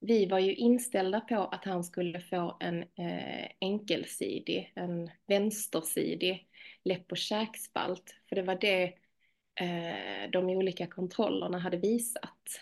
vi 0.00 0.26
var 0.26 0.38
ju 0.38 0.54
inställda 0.54 1.20
på 1.20 1.36
att 1.36 1.64
han 1.64 1.84
skulle 1.84 2.20
få 2.20 2.56
en 2.60 2.82
eh, 2.82 3.48
enkelsidig, 3.60 4.72
en 4.76 5.10
vänstersidig 5.26 6.48
läpp 6.84 7.12
och 7.12 7.18
käkspalt. 7.18 8.14
För 8.28 8.36
det 8.36 8.42
var 8.42 8.58
det 8.60 8.94
de 10.32 10.44
olika 10.50 10.86
kontrollerna 10.86 11.58
hade 11.58 11.76
visat. 11.76 12.60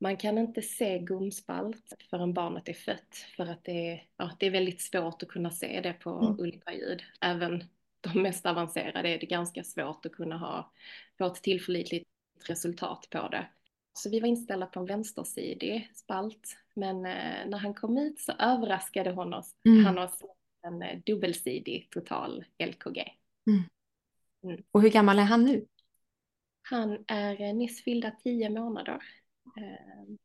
Man 0.00 0.16
kan 0.16 0.38
inte 0.38 0.62
se 0.62 0.98
gomspalt 0.98 1.94
förrän 2.10 2.32
barnet 2.32 2.68
är 2.68 2.74
fött 2.74 3.26
för 3.36 3.46
att 3.46 3.64
det 3.64 3.92
är, 3.92 4.02
ja, 4.16 4.30
det 4.38 4.46
är 4.46 4.50
väldigt 4.50 4.80
svårt 4.80 5.22
att 5.22 5.28
kunna 5.28 5.50
se 5.50 5.80
det 5.80 5.92
på 5.92 6.10
mm. 6.10 6.40
ultraljud. 6.40 7.02
Även 7.20 7.64
de 8.00 8.22
mest 8.22 8.46
avancerade 8.46 9.08
är 9.08 9.18
det 9.18 9.26
ganska 9.26 9.64
svårt 9.64 10.06
att 10.06 10.12
kunna 10.12 10.38
ha, 10.38 10.72
få 11.18 11.26
ett 11.26 11.42
tillförlitligt 11.42 12.08
resultat 12.48 13.08
på 13.10 13.28
det. 13.28 13.46
Så 13.92 14.10
vi 14.10 14.20
var 14.20 14.28
inställda 14.28 14.66
på 14.66 14.80
en 14.80 14.86
vänstersidig 14.86 15.90
spalt. 15.94 16.56
Men 16.74 16.96
eh, 17.06 17.46
när 17.46 17.58
han 17.58 17.74
kom 17.74 17.98
ut 17.98 18.20
så 18.20 18.32
överraskade 18.32 19.10
hon 19.10 19.34
oss, 19.34 19.54
mm. 19.66 19.84
han 19.84 19.98
oss 19.98 20.22
en 20.62 20.82
eh, 20.82 20.98
dubbelsidig 21.06 21.88
total 21.90 22.44
LKG. 22.58 22.98
Mm. 23.46 23.62
Mm. 24.44 24.62
Och 24.70 24.82
hur 24.82 24.90
gammal 24.90 25.18
är 25.18 25.22
han 25.22 25.44
nu? 25.44 25.66
Han 26.70 27.04
är 27.06 27.40
eh, 27.40 27.54
nyss 27.54 27.84
fyllda 27.84 28.10
tio 28.10 28.50
månader. 28.50 29.02
Eh, 29.56 30.16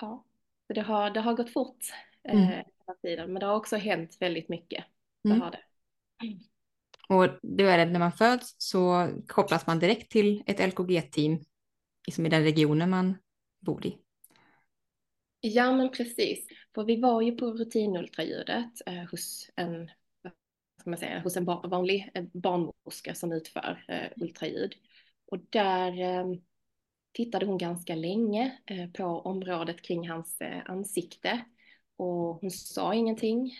ja, 0.00 0.24
så 0.66 0.72
det 0.72 0.80
har, 0.80 1.10
det 1.10 1.20
har 1.20 1.34
gått 1.34 1.52
fort 1.52 1.84
eh, 2.24 2.34
mm. 2.34 2.48
hela 2.48 2.98
tiden. 3.02 3.32
Men 3.32 3.40
det 3.40 3.46
har 3.46 3.56
också 3.56 3.76
hänt 3.76 4.16
väldigt 4.20 4.48
mycket. 4.48 4.84
Det 5.22 5.28
mm. 5.28 5.40
har 5.40 5.50
det. 5.50 5.60
Och 7.08 7.38
då 7.42 7.64
är 7.64 7.78
det 7.78 7.84
när 7.84 7.98
man 7.98 8.12
föds 8.12 8.54
så 8.58 9.08
kopplas 9.26 9.66
man 9.66 9.78
direkt 9.78 10.10
till 10.12 10.42
ett 10.46 10.68
LKG-team 10.68 11.44
liksom 12.06 12.26
i 12.26 12.28
den 12.28 12.42
regionen 12.42 12.90
man 12.90 13.18
bor 13.60 13.86
i. 13.86 13.98
Ja 15.40 15.72
men 15.76 15.90
precis, 15.90 16.46
för 16.74 16.84
vi 16.84 17.00
var 17.00 17.22
ju 17.22 17.32
på 17.32 17.46
rutinultraljudet 17.46 18.72
eh, 18.86 19.10
hos 19.10 19.50
en, 19.56 19.90
ska 20.80 20.90
man 20.90 20.98
säga, 20.98 21.20
hos 21.20 21.36
en 21.36 21.44
vanlig 21.44 22.10
barnmorska 22.32 23.14
som 23.14 23.32
utför 23.32 23.84
eh, 23.88 24.22
ultraljud. 24.22 24.74
Och 25.30 25.38
där 25.50 26.00
eh, 26.00 26.26
tittade 27.12 27.46
hon 27.46 27.58
ganska 27.58 27.94
länge 27.94 28.58
eh, 28.66 28.90
på 28.90 29.04
området 29.04 29.82
kring 29.82 30.08
hans 30.08 30.40
eh, 30.40 30.62
ansikte 30.66 31.44
och 31.96 32.40
hon 32.40 32.50
sa 32.50 32.94
ingenting. 32.94 33.54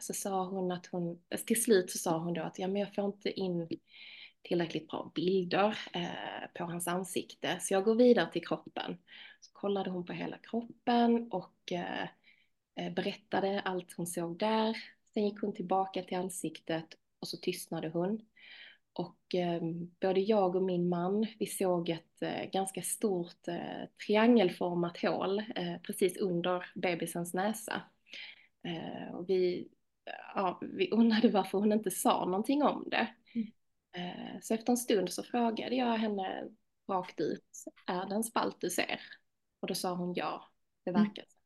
Så 0.00 0.14
sa 0.14 0.44
hon 0.44 0.72
att 0.72 0.86
hon, 0.86 1.22
till 1.46 1.62
slut 1.62 1.90
så 1.90 1.98
sa 1.98 2.18
hon 2.18 2.34
då 2.34 2.42
att 2.42 2.58
ja, 2.58 2.68
men 2.68 2.80
jag 2.80 2.94
får 2.94 3.04
inte 3.04 3.40
in 3.40 3.68
tillräckligt 4.42 4.88
bra 4.88 5.12
bilder 5.14 5.78
på 6.54 6.64
hans 6.64 6.88
ansikte 6.88 7.58
så 7.60 7.74
jag 7.74 7.84
går 7.84 7.94
vidare 7.94 8.32
till 8.32 8.46
kroppen. 8.46 8.96
Så 9.40 9.52
kollade 9.52 9.90
hon 9.90 10.06
på 10.06 10.12
hela 10.12 10.38
kroppen 10.38 11.32
och 11.32 11.72
berättade 12.90 13.60
allt 13.60 13.92
hon 13.96 14.06
såg 14.06 14.38
där. 14.38 14.76
Sen 15.14 15.24
gick 15.24 15.40
hon 15.40 15.54
tillbaka 15.54 16.02
till 16.02 16.18
ansiktet 16.18 16.86
och 17.20 17.28
så 17.28 17.36
tystnade 17.36 17.88
hon. 17.88 18.20
Och 18.92 19.34
eh, 19.34 19.62
både 20.00 20.20
jag 20.20 20.56
och 20.56 20.62
min 20.62 20.88
man, 20.88 21.26
vi 21.38 21.46
såg 21.46 21.88
ett 21.88 22.22
eh, 22.22 22.50
ganska 22.52 22.82
stort 22.82 23.48
eh, 23.48 23.88
triangelformat 24.06 25.02
hål 25.02 25.42
precis 25.86 26.16
under 26.16 26.66
bebisens 26.74 27.34
näsa. 27.34 27.82
Och 29.12 29.28
vi, 29.28 29.68
ja, 30.34 30.58
vi 30.62 30.90
undrade 30.90 31.28
varför 31.28 31.58
hon 31.58 31.72
inte 31.72 31.90
sa 31.90 32.24
någonting 32.24 32.62
om 32.62 32.88
det. 32.90 33.14
Mm. 33.34 34.40
Så 34.42 34.54
efter 34.54 34.72
en 34.72 34.76
stund 34.76 35.12
så 35.12 35.22
frågade 35.22 35.74
jag 35.76 35.98
henne 35.98 36.48
rakt 36.88 37.20
ut, 37.20 37.64
är 37.86 38.06
det 38.06 38.14
en 38.14 38.24
spalt 38.24 38.60
du 38.60 38.70
ser? 38.70 39.00
Och 39.60 39.68
då 39.68 39.74
sa 39.74 39.94
hon 39.94 40.14
ja, 40.14 40.44
det 40.84 40.90
mm. 40.90 41.02
verkar 41.02 41.24
så. 41.28 41.36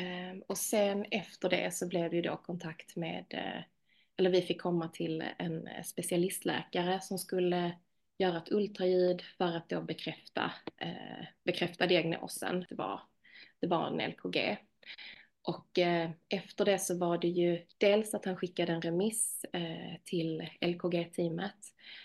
Mm. 0.00 0.42
och 0.48 0.58
sen 0.58 1.04
efter 1.10 1.48
det 1.48 1.74
så 1.74 1.88
blev 1.88 2.10
det 2.10 2.16
ju 2.16 2.22
då 2.22 2.36
kontakt 2.36 2.96
med 2.96 3.26
eller 4.16 4.30
vi 4.30 4.42
fick 4.42 4.60
komma 4.60 4.88
till 4.88 5.24
en 5.38 5.68
specialistläkare 5.84 7.00
som 7.00 7.18
skulle 7.18 7.78
göra 8.18 8.36
ett 8.36 8.52
ultraljud 8.52 9.22
för 9.38 9.56
att 9.56 9.68
då 9.68 9.82
bekräfta, 9.82 10.52
eh, 10.76 11.26
bekräfta 11.44 11.86
diagnosen. 11.86 12.66
Det 12.68 12.74
var, 12.74 13.00
det 13.60 13.66
var 13.66 13.86
en 13.86 14.10
LKG. 14.10 14.58
Och 15.42 15.78
eh, 15.78 16.10
efter 16.28 16.64
det 16.64 16.78
så 16.78 16.98
var 16.98 17.18
det 17.18 17.28
ju 17.28 17.66
dels 17.78 18.14
att 18.14 18.24
han 18.24 18.36
skickade 18.36 18.72
en 18.72 18.82
remiss 18.82 19.44
eh, 19.52 20.00
till 20.04 20.48
LKG-teamet, 20.60 21.56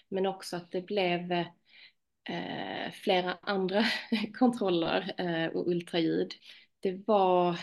men 0.09 0.25
också 0.25 0.55
att 0.55 0.71
det 0.71 0.81
blev 0.81 1.31
eh, 1.31 2.91
flera 2.93 3.37
andra 3.41 3.83
kontroller 4.39 5.13
eh, 5.17 5.47
och 5.47 5.67
ultraljud. 5.67 6.33
Det 6.79 7.07
var 7.07 7.59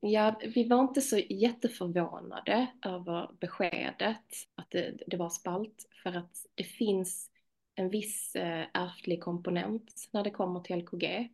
Ja, 0.00 0.40
vi 0.54 0.68
var 0.68 0.80
inte 0.80 1.00
så 1.00 1.18
jätteförvånade 1.18 2.66
över 2.86 3.30
beskedet 3.40 4.24
att 4.54 4.70
det, 4.70 4.98
det 5.06 5.16
var 5.16 5.30
spalt 5.30 5.88
för 6.02 6.16
att 6.16 6.46
det 6.54 6.64
finns 6.64 7.30
en 7.74 7.90
viss 7.90 8.36
eh, 8.36 8.66
ärftlig 8.74 9.20
komponent 9.20 10.08
när 10.12 10.24
det 10.24 10.30
kommer 10.30 10.60
till 10.60 10.76
LKG. 10.76 11.28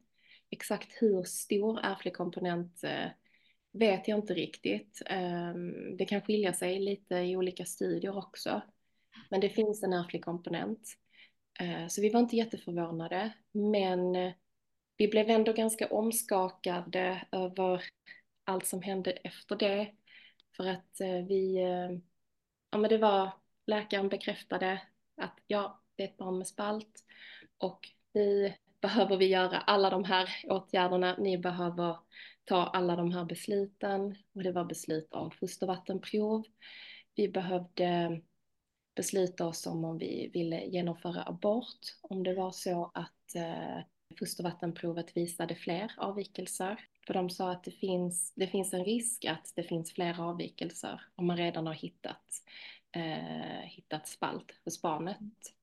Exakt 0.51 1.03
hur 1.03 1.23
stor 1.23 1.81
ärftlig 1.83 2.17
komponent 2.17 2.85
eh, 2.85 3.09
vet 3.73 4.09
jag 4.09 4.19
inte 4.19 4.35
riktigt. 4.35 5.03
Ehm, 5.07 5.97
det 5.97 6.05
kan 6.05 6.21
skilja 6.21 6.53
sig 6.53 6.81
lite 6.81 7.15
i 7.15 7.37
olika 7.37 7.65
studier 7.65 8.19
också. 8.19 8.63
Men 9.31 9.41
det 9.41 9.49
finns 9.49 9.83
en 9.83 9.93
ärftlig 9.93 10.25
komponent. 10.25 10.81
Eh, 11.61 11.87
så 11.89 12.01
vi 12.01 12.11
var 12.11 12.21
inte 12.21 12.37
jätteförvånade. 12.37 13.33
Men 13.53 14.33
vi 14.97 15.09
blev 15.09 15.31
ändå 15.31 15.53
ganska 15.53 15.87
omskakade 15.87 17.23
över 17.33 17.83
allt 18.51 18.67
som 18.67 18.83
hände 18.83 19.11
efter 19.11 19.57
det. 19.57 19.93
För 20.57 20.67
att 20.67 21.01
eh, 21.01 21.27
vi, 21.29 21.57
eh, 21.57 21.99
ja 22.71 22.79
men 22.79 22.91
det 22.91 22.99
var, 22.99 23.31
läkaren 23.67 24.09
bekräftade 24.09 24.83
att 25.17 25.39
ja, 25.47 25.81
det 25.97 26.03
är 26.03 26.09
ett 26.09 26.17
barn 26.17 26.39
med 26.39 26.47
spalt 26.47 27.05
och 27.59 27.89
nu 28.13 28.53
behöver 28.81 29.17
vi 29.17 29.27
göra 29.27 29.59
alla 29.59 29.91
de 29.91 30.05
här 30.05 30.29
åtgärderna, 30.45 31.17
ni 31.17 31.39
behöver 31.39 31.97
ta 32.45 32.67
alla 32.67 32.97
de 32.97 33.13
här 33.13 33.25
besluten 33.25 34.17
och 34.35 34.43
det 34.43 34.53
var 34.53 34.65
beslut 34.65 35.15
om 35.15 35.31
fostervattenprov. 35.31 36.45
Vi 37.15 37.29
behövde 37.29 38.21
besluta 38.95 39.47
oss 39.47 39.67
om 39.67 39.85
om 39.85 39.99
vi 39.99 40.31
ville 40.35 40.65
genomföra 40.65 41.23
abort, 41.23 41.79
om 42.03 42.23
det 42.23 42.35
var 42.35 42.51
så 42.51 42.91
att 42.95 43.35
eh, 43.35 43.85
fostervattenprovet 44.19 45.17
visade 45.17 45.55
fler 45.55 45.93
avvikelser. 45.97 46.90
För 47.07 47.15
de 47.15 47.31
sa 47.31 47.51
att 47.51 47.65
det 47.65 47.71
finns, 47.71 48.33
det 48.37 48.47
finns 48.47 48.75
en 48.75 48.85
risk 48.85 49.25
att 49.25 49.53
det 49.57 49.63
finns 49.63 49.93
fler 49.93 50.21
avvikelser 50.21 51.03
om 51.15 51.27
man 51.27 51.37
redan 51.37 51.67
har 51.67 51.75
hittat, 51.75 52.43
eh, 52.93 53.61
hittat 53.65 54.09
spalt 54.09 54.61
hos 54.65 54.83
barnet. 54.83 55.55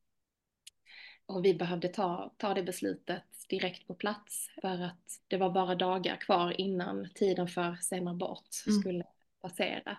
Och 1.25 1.46
vi 1.46 1.53
behövde 1.53 1.88
ta, 1.88 2.34
ta 2.38 2.53
det 2.53 2.63
beslutet 2.63 3.24
direkt 3.50 3.88
på 3.88 3.94
plats 3.94 4.50
för 4.62 4.82
att 4.82 5.22
det 5.27 5.38
var 5.38 5.50
bara 5.50 5.75
dagar 5.75 6.15
kvar 6.15 6.62
innan 6.62 7.10
tiden 7.15 7.48
för 7.48 7.75
sen 7.82 8.08
abort 8.08 8.50
mm. 8.67 8.79
skulle 8.79 9.03
passera. 9.41 9.98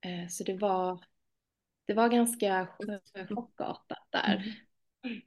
Eh, 0.00 0.28
så 0.28 0.44
det 0.44 0.54
var, 0.54 1.04
det 1.86 1.94
var 1.94 2.08
ganska 2.08 2.68
chockartat 3.28 4.06
där. 4.10 4.56
Mm. 5.02 5.20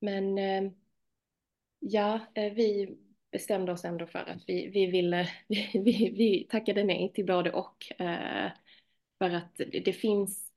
Men 0.00 0.38
eh, 0.38 0.72
ja, 1.78 2.20
eh, 2.34 2.52
vi 2.52 2.98
bestämde 3.32 3.72
oss 3.72 3.84
ändå 3.84 4.06
för 4.06 4.18
att 4.18 4.42
vi, 4.46 4.68
vi 4.68 4.86
ville, 4.86 5.28
vi, 5.48 5.70
vi, 5.74 6.10
vi 6.10 6.46
tackade 6.50 6.84
nej 6.84 7.12
till 7.14 7.26
både 7.26 7.52
och. 7.52 8.00
Eh, 8.00 8.50
för 9.18 9.30
att 9.30 9.60
det, 9.84 9.92
finns, 9.92 10.52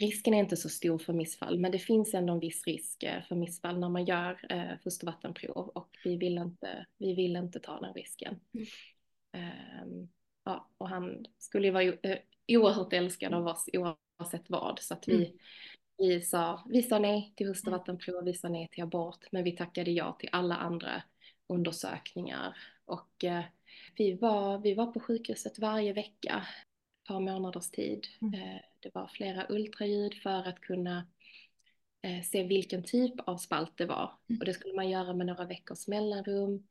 risken 0.00 0.34
är 0.34 0.38
inte 0.38 0.56
så 0.56 0.68
stor 0.68 0.98
för 0.98 1.12
missfall, 1.12 1.58
men 1.58 1.72
det 1.72 1.78
finns 1.78 2.14
ändå 2.14 2.32
en 2.32 2.40
viss 2.40 2.66
risk 2.66 3.02
eh, 3.02 3.22
för 3.22 3.36
missfall 3.36 3.78
när 3.78 3.88
man 3.88 4.04
gör 4.04 4.46
eh, 4.48 4.78
fostervattenprov 4.84 5.68
och 5.68 5.98
vi 6.04 6.16
vill 6.16 6.38
inte, 6.38 6.86
vi 6.98 7.14
vill 7.14 7.36
inte 7.36 7.60
ta 7.60 7.80
den 7.80 7.94
risken. 7.94 8.40
Mm. 8.54 8.66
Eh, 9.32 10.08
ja, 10.44 10.68
och 10.78 10.88
han 10.88 11.26
skulle 11.38 11.66
ju 11.66 11.72
vara 11.72 11.84
eh, 11.84 12.18
oerhört 12.48 12.92
älskad 12.92 13.34
av 13.34 13.46
oss 13.46 13.68
oavsett 13.72 14.50
vad, 14.50 14.78
så 14.78 14.94
att 14.94 15.08
vi, 15.08 15.16
mm. 15.16 15.38
vi, 15.98 16.20
sa, 16.20 16.64
vi 16.68 16.82
sa 16.82 16.98
nej 16.98 17.32
till 17.36 17.46
fostervattenprov, 17.46 18.24
vi 18.24 18.34
sa 18.34 18.48
nej 18.48 18.68
till 18.72 18.82
abort, 18.82 19.32
men 19.32 19.44
vi 19.44 19.52
tackade 19.52 19.90
ja 19.90 20.16
till 20.20 20.28
alla 20.32 20.56
andra 20.56 21.02
undersökningar 21.50 22.56
och 22.84 23.24
eh, 23.24 23.44
vi, 23.96 24.14
var, 24.14 24.58
vi 24.58 24.74
var 24.74 24.86
på 24.86 25.00
sjukhuset 25.00 25.58
varje 25.58 25.92
vecka, 25.92 26.46
ett 27.02 27.08
par 27.08 27.20
månaders 27.20 27.70
tid. 27.70 28.06
Mm. 28.22 28.34
Eh, 28.34 28.60
det 28.80 28.94
var 28.94 29.08
flera 29.08 29.46
ultraljud 29.48 30.14
för 30.14 30.48
att 30.48 30.60
kunna 30.60 31.06
eh, 32.02 32.22
se 32.22 32.42
vilken 32.42 32.84
typ 32.84 33.14
av 33.28 33.36
spalt 33.36 33.76
det 33.76 33.86
var 33.86 34.18
mm. 34.28 34.38
och 34.40 34.44
det 34.44 34.54
skulle 34.54 34.74
man 34.74 34.90
göra 34.90 35.12
med 35.12 35.26
några 35.26 35.44
veckors 35.44 35.88
mellanrum. 35.88 36.66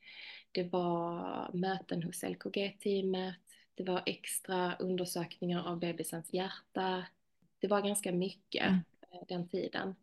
Det 0.51 0.63
var 0.63 1.51
möten 1.53 2.03
hos 2.03 2.23
LKG-teamet, 2.23 3.35
det 3.75 3.83
var 3.83 4.03
extra 4.05 4.75
undersökningar 4.75 5.67
av 5.67 5.79
bebisens 5.79 6.33
hjärta. 6.33 7.05
Det 7.59 7.67
var 7.67 7.81
ganska 7.81 8.11
mycket 8.11 8.67
mm. 8.67 8.79
den 9.27 9.47
tiden. 9.47 9.95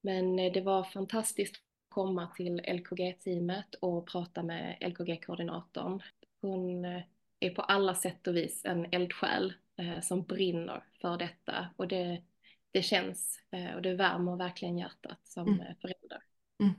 Men 0.00 0.36
det 0.36 0.60
var 0.60 0.84
fantastiskt 0.84 1.62
komma 1.94 2.26
till 2.36 2.60
LKG-teamet 2.60 3.74
och 3.80 4.06
prata 4.06 4.42
med 4.42 4.76
LKG-koordinatorn. 4.80 6.02
Hon 6.40 6.84
eh, 6.84 7.02
är 7.40 7.50
på 7.50 7.62
alla 7.62 7.94
sätt 7.94 8.26
och 8.26 8.36
vis 8.36 8.64
en 8.64 8.86
eldsjäl 8.92 9.52
eh, 9.76 10.00
som 10.00 10.22
brinner 10.22 10.84
för 11.00 11.16
detta 11.16 11.68
och 11.76 11.88
det, 11.88 12.22
det 12.70 12.82
känns 12.82 13.40
eh, 13.50 13.74
och 13.74 13.82
det 13.82 13.94
värmer 13.94 14.36
verkligen 14.36 14.78
hjärtat 14.78 15.18
som 15.24 15.48
mm. 15.48 15.58
förälder. 15.80 16.22
Mm. 16.60 16.74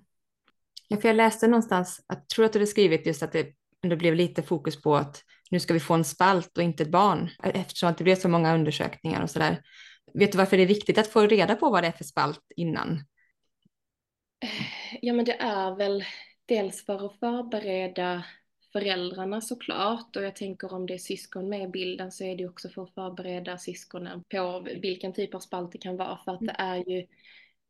Ja, 0.87 0.97
för 0.97 1.07
jag 1.07 1.15
läste 1.15 1.47
någonstans, 1.47 2.05
jag 2.07 2.27
tror 2.27 2.45
att 2.45 2.53
du 2.53 2.59
hade 2.59 2.67
skrivit 2.67 3.05
just 3.05 3.23
att 3.23 3.31
det 3.31 3.55
ändå 3.83 3.95
blev 3.95 4.15
lite 4.15 4.43
fokus 4.43 4.81
på 4.81 4.95
att 4.95 5.23
nu 5.51 5.59
ska 5.59 5.73
vi 5.73 5.79
få 5.79 5.93
en 5.93 6.03
spalt 6.03 6.57
och 6.57 6.63
inte 6.63 6.83
ett 6.83 6.91
barn 6.91 7.29
eftersom 7.43 7.89
att 7.89 7.97
det 7.97 8.03
blev 8.03 8.15
så 8.15 8.29
många 8.29 8.55
undersökningar 8.55 9.23
och 9.23 9.29
sådär. 9.29 9.63
Vet 10.13 10.31
du 10.31 10.37
varför 10.37 10.57
det 10.57 10.63
är 10.63 10.67
viktigt 10.67 10.97
att 10.97 11.07
få 11.07 11.27
reda 11.27 11.55
på 11.55 11.69
vad 11.69 11.83
det 11.83 11.87
är 11.87 11.91
för 11.91 12.03
spalt 12.03 12.41
innan? 12.55 12.99
Ja 15.01 15.13
men 15.13 15.25
det 15.25 15.41
är 15.41 15.75
väl 15.75 16.03
dels 16.45 16.85
för 16.85 17.05
att 17.05 17.19
förbereda 17.19 18.25
föräldrarna 18.71 19.41
såklart 19.41 20.15
och 20.15 20.23
jag 20.23 20.35
tänker 20.35 20.73
om 20.73 20.85
det 20.85 20.93
är 20.93 20.97
syskon 20.97 21.49
med 21.49 21.63
i 21.63 21.67
bilden 21.67 22.11
så 22.11 22.23
är 22.23 22.35
det 22.35 22.47
också 22.47 22.69
för 22.69 22.83
att 22.83 22.93
förbereda 22.93 23.57
syskonen 23.57 24.23
på 24.29 24.67
vilken 24.81 25.13
typ 25.13 25.35
av 25.35 25.39
spalt 25.39 25.71
det 25.71 25.77
kan 25.77 25.97
vara 25.97 26.17
för 26.25 26.31
att 26.31 26.39
det 26.39 26.55
är 26.57 26.89
ju 26.89 27.07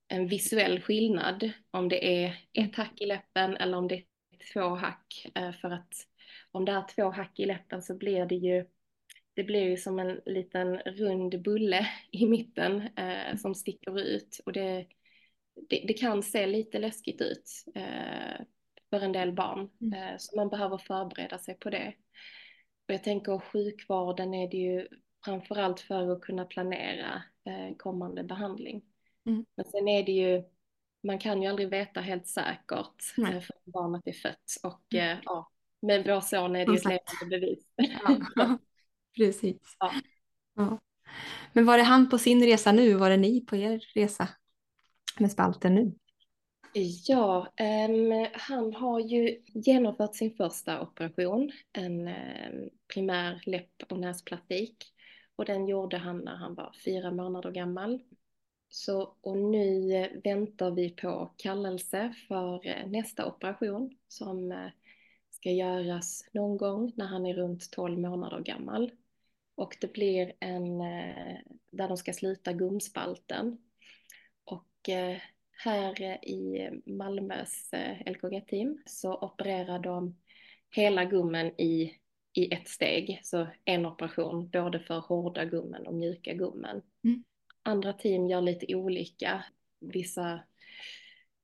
en 0.07 0.27
visuell 0.27 0.81
skillnad 0.81 1.51
om 1.71 1.89
det 1.89 2.23
är 2.23 2.37
ett 2.53 2.75
hack 2.75 3.01
i 3.01 3.05
läppen 3.05 3.57
eller 3.57 3.77
om 3.77 3.87
det 3.87 3.95
är 3.95 4.05
två 4.53 4.75
hack. 4.75 5.27
Eh, 5.35 5.51
för 5.51 5.69
att 5.69 5.93
om 6.51 6.65
det 6.65 6.71
är 6.71 6.85
två 6.95 7.09
hack 7.09 7.39
i 7.39 7.45
läppen 7.45 7.81
så 7.81 7.97
blir 7.97 8.25
det 8.25 8.35
ju 8.35 8.65
det 9.35 9.43
blir 9.43 9.63
ju 9.63 9.77
som 9.77 9.99
en 9.99 10.21
liten 10.25 10.77
rund 10.77 11.41
bulle 11.41 11.87
i 12.11 12.25
mitten 12.25 12.81
eh, 12.97 13.35
som 13.37 13.55
sticker 13.55 13.99
ut. 13.99 14.39
Och 14.45 14.53
det 14.53 14.85
det, 15.69 15.83
det, 15.87 15.93
kan 15.93 16.23
se 16.23 16.47
lite 16.47 16.79
läskigt 16.79 17.21
ut 17.21 17.51
eh, 17.75 18.45
för 18.89 18.99
en 18.99 19.11
del 19.11 19.31
barn. 19.31 19.69
Mm. 19.81 19.93
Eh, 19.93 20.17
så 20.17 20.35
man 20.35 20.49
behöver 20.49 20.77
förbereda 20.77 21.37
sig 21.37 21.55
på 21.55 21.69
det. 21.69 21.93
Och 22.87 22.93
jag 22.93 23.03
tänker 23.03 23.39
sjukvården 23.39 24.33
är 24.33 24.49
det 24.49 24.57
ju 24.57 24.87
framförallt 25.25 25.79
för 25.79 26.11
att 26.11 26.21
kunna 26.21 26.45
planera 26.45 27.23
eh, 27.45 27.75
kommande 27.77 28.23
behandling. 28.23 28.81
Mm. 29.25 29.45
Men 29.55 29.65
sen 29.65 29.87
är 29.87 30.03
det 30.03 30.11
ju 30.11 30.43
man 31.03 31.19
kan 31.19 31.41
ju 31.41 31.49
aldrig 31.49 31.69
veta 31.69 32.01
helt 32.01 32.27
säkert 32.27 33.17
Nej. 33.17 33.35
eh, 33.35 33.41
för 33.41 33.55
barnet 33.65 34.01
är 34.05 34.13
fött 34.13 34.57
och 34.63 34.93
eh, 34.93 35.17
ja, 35.25 35.51
med 35.81 36.07
vår 36.07 36.21
son 36.21 36.55
är 36.55 36.65
det 36.65 36.71
ju 36.71 36.77
ett 36.77 36.85
levande 36.85 37.39
bevis. 37.39 37.65
Ja, 38.35 38.57
precis. 39.17 39.75
Ja. 39.79 39.93
Ja. 40.55 40.79
Men 41.53 41.65
var 41.65 41.77
det 41.77 41.83
han 41.83 42.09
på 42.09 42.17
sin 42.17 42.43
resa 42.43 42.71
nu? 42.71 42.93
Var 42.93 43.09
det 43.09 43.17
ni 43.17 43.41
på 43.41 43.55
er 43.55 43.83
resa 43.95 44.27
med 45.19 45.31
spalten 45.31 45.75
nu? 45.75 45.91
Ja, 47.07 47.47
um, 47.89 48.27
han 48.33 48.73
har 48.73 48.99
ju 48.99 49.41
genomfört 49.53 50.15
sin 50.15 50.31
första 50.31 50.81
operation, 50.81 51.51
en 51.73 52.07
um, 52.07 52.69
primär 52.93 53.41
läpp 53.45 53.83
och 53.89 53.99
näsplastik. 53.99 54.77
Och 55.35 55.45
den 55.45 55.67
gjorde 55.67 55.97
han 55.97 56.19
när 56.19 56.35
han 56.35 56.55
var 56.55 56.75
fyra 56.85 57.11
månader 57.11 57.51
gammal. 57.51 58.01
Så, 58.69 59.15
och 59.21 59.37
nu 59.37 60.21
väntar 60.23 60.71
vi 60.71 60.89
på 60.89 61.33
kallelse 61.37 62.13
för 62.27 62.67
eh, 62.67 62.87
nästa 62.87 63.25
operation 63.25 63.97
som 64.07 64.51
eh, 64.51 64.69
ska 65.29 65.51
göras 65.51 66.25
någon 66.33 66.57
gång 66.57 66.91
när 66.95 67.05
han 67.05 67.25
är 67.25 67.33
runt 67.33 67.71
12 67.71 67.99
månader 67.99 68.39
gammal. 68.39 68.91
Och 69.55 69.77
det 69.81 69.93
blir 69.93 70.33
en 70.39 70.81
eh, 70.81 71.37
där 71.71 71.87
de 71.87 71.97
ska 71.97 72.13
slita 72.13 72.53
gumspalten. 72.53 73.57
Eh, 74.89 75.17
här 75.57 76.01
eh, 76.01 76.15
i 76.15 76.69
Malmös 76.85 77.73
eh, 77.73 78.11
LKG-team 78.11 78.77
så 78.85 79.13
opererar 79.13 79.79
de 79.79 80.15
hela 80.69 81.05
gummen 81.05 81.61
i, 81.61 81.97
i 82.33 82.53
ett 82.53 82.67
steg. 82.67 83.19
Så 83.23 83.47
en 83.65 83.85
operation 83.85 84.49
både 84.49 84.79
för 84.79 84.99
hårda 84.99 85.45
gummen 85.45 85.87
och 85.87 85.93
mjuka 85.93 86.33
gummen. 86.33 86.81
Mm. 87.03 87.23
Andra 87.63 87.93
team 87.93 88.27
gör 88.27 88.41
lite 88.41 88.75
olika. 88.75 89.45
Vissa, 89.79 90.39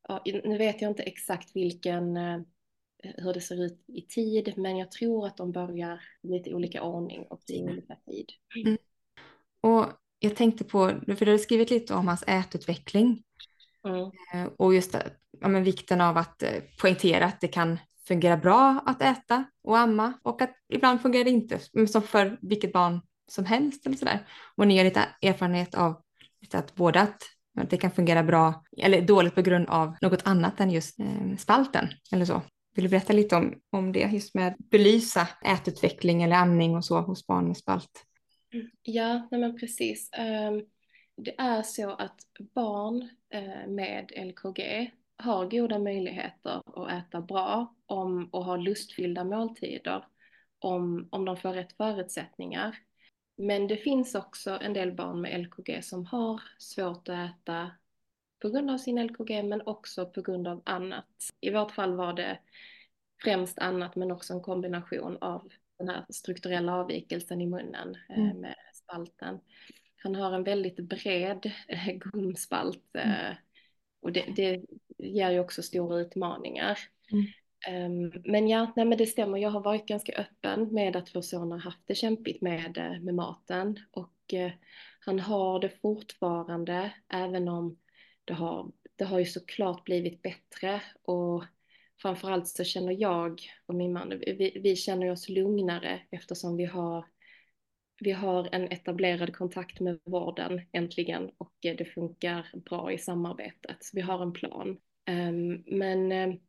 ja, 0.07 0.23
nu 0.25 0.57
vet 0.57 0.81
jag 0.81 0.91
inte 0.91 1.03
exakt 1.03 1.55
vilken, 1.55 2.17
hur 2.97 3.33
det 3.33 3.41
ser 3.41 3.63
ut 3.63 3.83
i 3.87 4.01
tid, 4.01 4.53
men 4.57 4.77
jag 4.77 4.91
tror 4.91 5.27
att 5.27 5.37
de 5.37 5.51
börjar 5.51 6.01
lite 6.21 6.53
olika 6.53 6.83
ordning 6.83 7.21
och 7.21 7.41
i 7.47 7.63
olika 7.63 7.95
tid. 7.95 8.31
Och 9.61 9.85
jag 10.19 10.35
tänkte 10.35 10.63
på, 10.63 10.91
för 11.17 11.25
du 11.25 11.31
har 11.31 11.37
skrivit 11.37 11.69
lite 11.69 11.93
om 11.93 12.07
hans 12.07 12.23
ätutveckling 12.27 13.23
Mm. 13.87 14.11
eh, 14.33 14.51
och 14.57 14.73
just 14.73 14.91
det, 14.91 15.11
ja, 15.41 15.47
men 15.47 15.63
vikten 15.63 16.01
av 16.01 16.17
att 16.17 16.43
eh, 16.43 16.51
poängtera 16.81 17.25
att 17.25 17.41
det 17.41 17.47
kan 17.47 17.77
fungera 18.07 18.37
bra 18.37 18.83
att 18.85 19.01
äta 19.01 19.43
och 19.63 19.77
amma 19.77 20.13
och 20.23 20.41
att 20.41 20.51
ibland 20.73 21.01
fungerar 21.01 21.23
det 21.23 21.29
inte, 21.29 21.59
som 21.87 22.01
för 22.01 22.37
vilket 22.41 22.73
barn 22.73 23.01
som 23.31 23.45
helst 23.45 23.85
eller 23.85 23.95
sådär. 23.97 24.27
Och 24.55 24.67
ni 24.67 24.77
har 24.77 24.83
lite 24.85 25.05
erfarenhet 25.21 25.75
av 25.75 26.01
att 26.53 26.75
både 26.75 27.01
att 27.01 27.21
det 27.69 27.77
kan 27.77 27.91
fungera 27.91 28.23
bra 28.23 28.63
eller 28.77 29.01
dåligt 29.01 29.35
på 29.35 29.41
grund 29.41 29.69
av 29.69 29.95
något 30.01 30.21
annat 30.27 30.59
än 30.59 30.71
just 30.71 30.99
eh, 30.99 31.37
spalten 31.37 31.87
eller 32.11 32.25
så. 32.25 32.41
Vill 32.75 32.83
du 32.83 32.89
berätta 32.89 33.13
lite 33.13 33.35
om, 33.35 33.53
om 33.71 33.91
det, 33.91 33.99
just 33.99 34.35
med 34.35 34.47
att 34.47 34.57
belysa 34.57 35.27
ätutveckling 35.45 36.23
eller 36.23 36.35
amning 36.35 36.75
och 36.75 36.85
så 36.85 37.01
hos 37.01 37.27
barn 37.27 37.47
med 37.47 37.57
spalt? 37.57 38.05
Ja, 38.83 39.27
nej 39.31 39.41
men 39.41 39.57
precis. 39.57 40.09
Ehm, 40.13 40.65
det 41.15 41.35
är 41.37 41.61
så 41.61 41.89
att 41.89 42.27
barn 42.37 43.09
eh, 43.29 43.67
med 43.67 44.11
LKG 44.15 44.91
har 45.17 45.49
goda 45.49 45.79
möjligheter 45.79 46.61
att 46.65 46.91
äta 46.91 47.21
bra 47.21 47.75
om, 47.85 48.29
och 48.31 48.45
ha 48.45 48.55
lustfyllda 48.55 49.23
måltider 49.23 50.05
om, 50.59 51.07
om 51.11 51.25
de 51.25 51.37
får 51.37 51.53
rätt 51.53 51.73
förutsättningar. 51.73 52.77
Men 53.37 53.67
det 53.67 53.77
finns 53.77 54.15
också 54.15 54.57
en 54.61 54.73
del 54.73 54.91
barn 54.91 55.21
med 55.21 55.39
LKG 55.39 55.83
som 55.83 56.05
har 56.05 56.41
svårt 56.57 57.09
att 57.09 57.31
äta 57.31 57.71
på 58.41 58.49
grund 58.49 58.71
av 58.71 58.77
sin 58.77 59.07
LKG 59.07 59.43
men 59.43 59.61
också 59.61 60.05
på 60.05 60.21
grund 60.21 60.47
av 60.47 60.61
annat. 60.65 61.05
I 61.41 61.49
vårt 61.49 61.71
fall 61.71 61.95
var 61.95 62.13
det 62.13 62.39
främst 63.23 63.59
annat 63.59 63.95
men 63.95 64.11
också 64.11 64.33
en 64.33 64.41
kombination 64.41 65.17
av 65.21 65.49
den 65.79 65.89
här 65.89 66.05
strukturella 66.09 66.75
avvikelsen 66.75 67.41
i 67.41 67.47
munnen 67.47 67.97
eh, 68.09 68.19
Mm. 68.19 68.37
med 68.41 68.55
spalten. 68.73 69.39
Han 70.03 70.15
har 70.15 70.31
en 70.31 70.43
väldigt 70.43 70.79
bred 70.79 71.51
eh, 71.67 71.93
gomspalt 71.93 72.95
eh, 72.95 73.31
och 74.01 74.11
det, 74.11 74.25
det 74.35 74.61
ger 74.97 75.31
ju 75.31 75.39
också 75.39 75.63
stora 75.63 75.99
utmaningar. 75.99 76.79
Mm. 77.11 77.25
Ehm, 77.67 78.21
men 78.25 78.47
ja, 78.47 78.73
nej 78.75 78.85
men 78.85 78.97
det 78.97 79.05
stämmer. 79.05 79.37
Jag 79.37 79.49
har 79.49 79.61
varit 79.61 79.85
ganska 79.85 80.13
öppen 80.13 80.73
med 80.73 80.95
att 80.95 81.15
vår 81.15 81.21
son 81.21 81.51
har 81.51 81.59
haft 81.59 81.81
det 81.85 81.95
kämpigt 81.95 82.41
med, 82.41 82.99
med 83.01 83.15
maten 83.15 83.79
och 83.91 84.33
han 84.99 85.19
har 85.19 85.59
det 85.59 85.69
fortfarande 85.81 86.93
även 87.13 87.47
om 87.47 87.77
det 88.25 88.33
har, 88.33 88.71
det 88.95 89.03
har 89.05 89.19
ju 89.19 89.25
såklart 89.25 89.83
blivit 89.83 90.21
bättre 90.21 90.81
och 91.03 91.43
framförallt 92.01 92.47
så 92.47 92.63
känner 92.63 93.01
jag 93.01 93.41
och 93.65 93.75
min 93.75 93.93
man, 93.93 94.09
vi, 94.09 94.59
vi 94.63 94.75
känner 94.75 95.11
oss 95.11 95.29
lugnare 95.29 96.01
eftersom 96.11 96.57
vi 96.57 96.65
har 96.65 97.05
vi 98.01 98.11
har 98.11 98.49
en 98.51 98.71
etablerad 98.71 99.35
kontakt 99.35 99.79
med 99.79 99.99
vården 100.05 100.61
äntligen 100.71 101.31
och 101.37 101.53
eh, 101.65 101.75
det 101.75 101.85
funkar 101.85 102.47
bra 102.65 102.91
i 102.91 102.97
samarbetet. 102.97 103.77
Så 103.83 103.91
vi 103.93 104.01
har 104.01 104.23
en 104.23 104.33
plan. 104.33 104.77
Ehm, 105.05 105.63
men 105.67 106.11
ehm, 106.11 106.39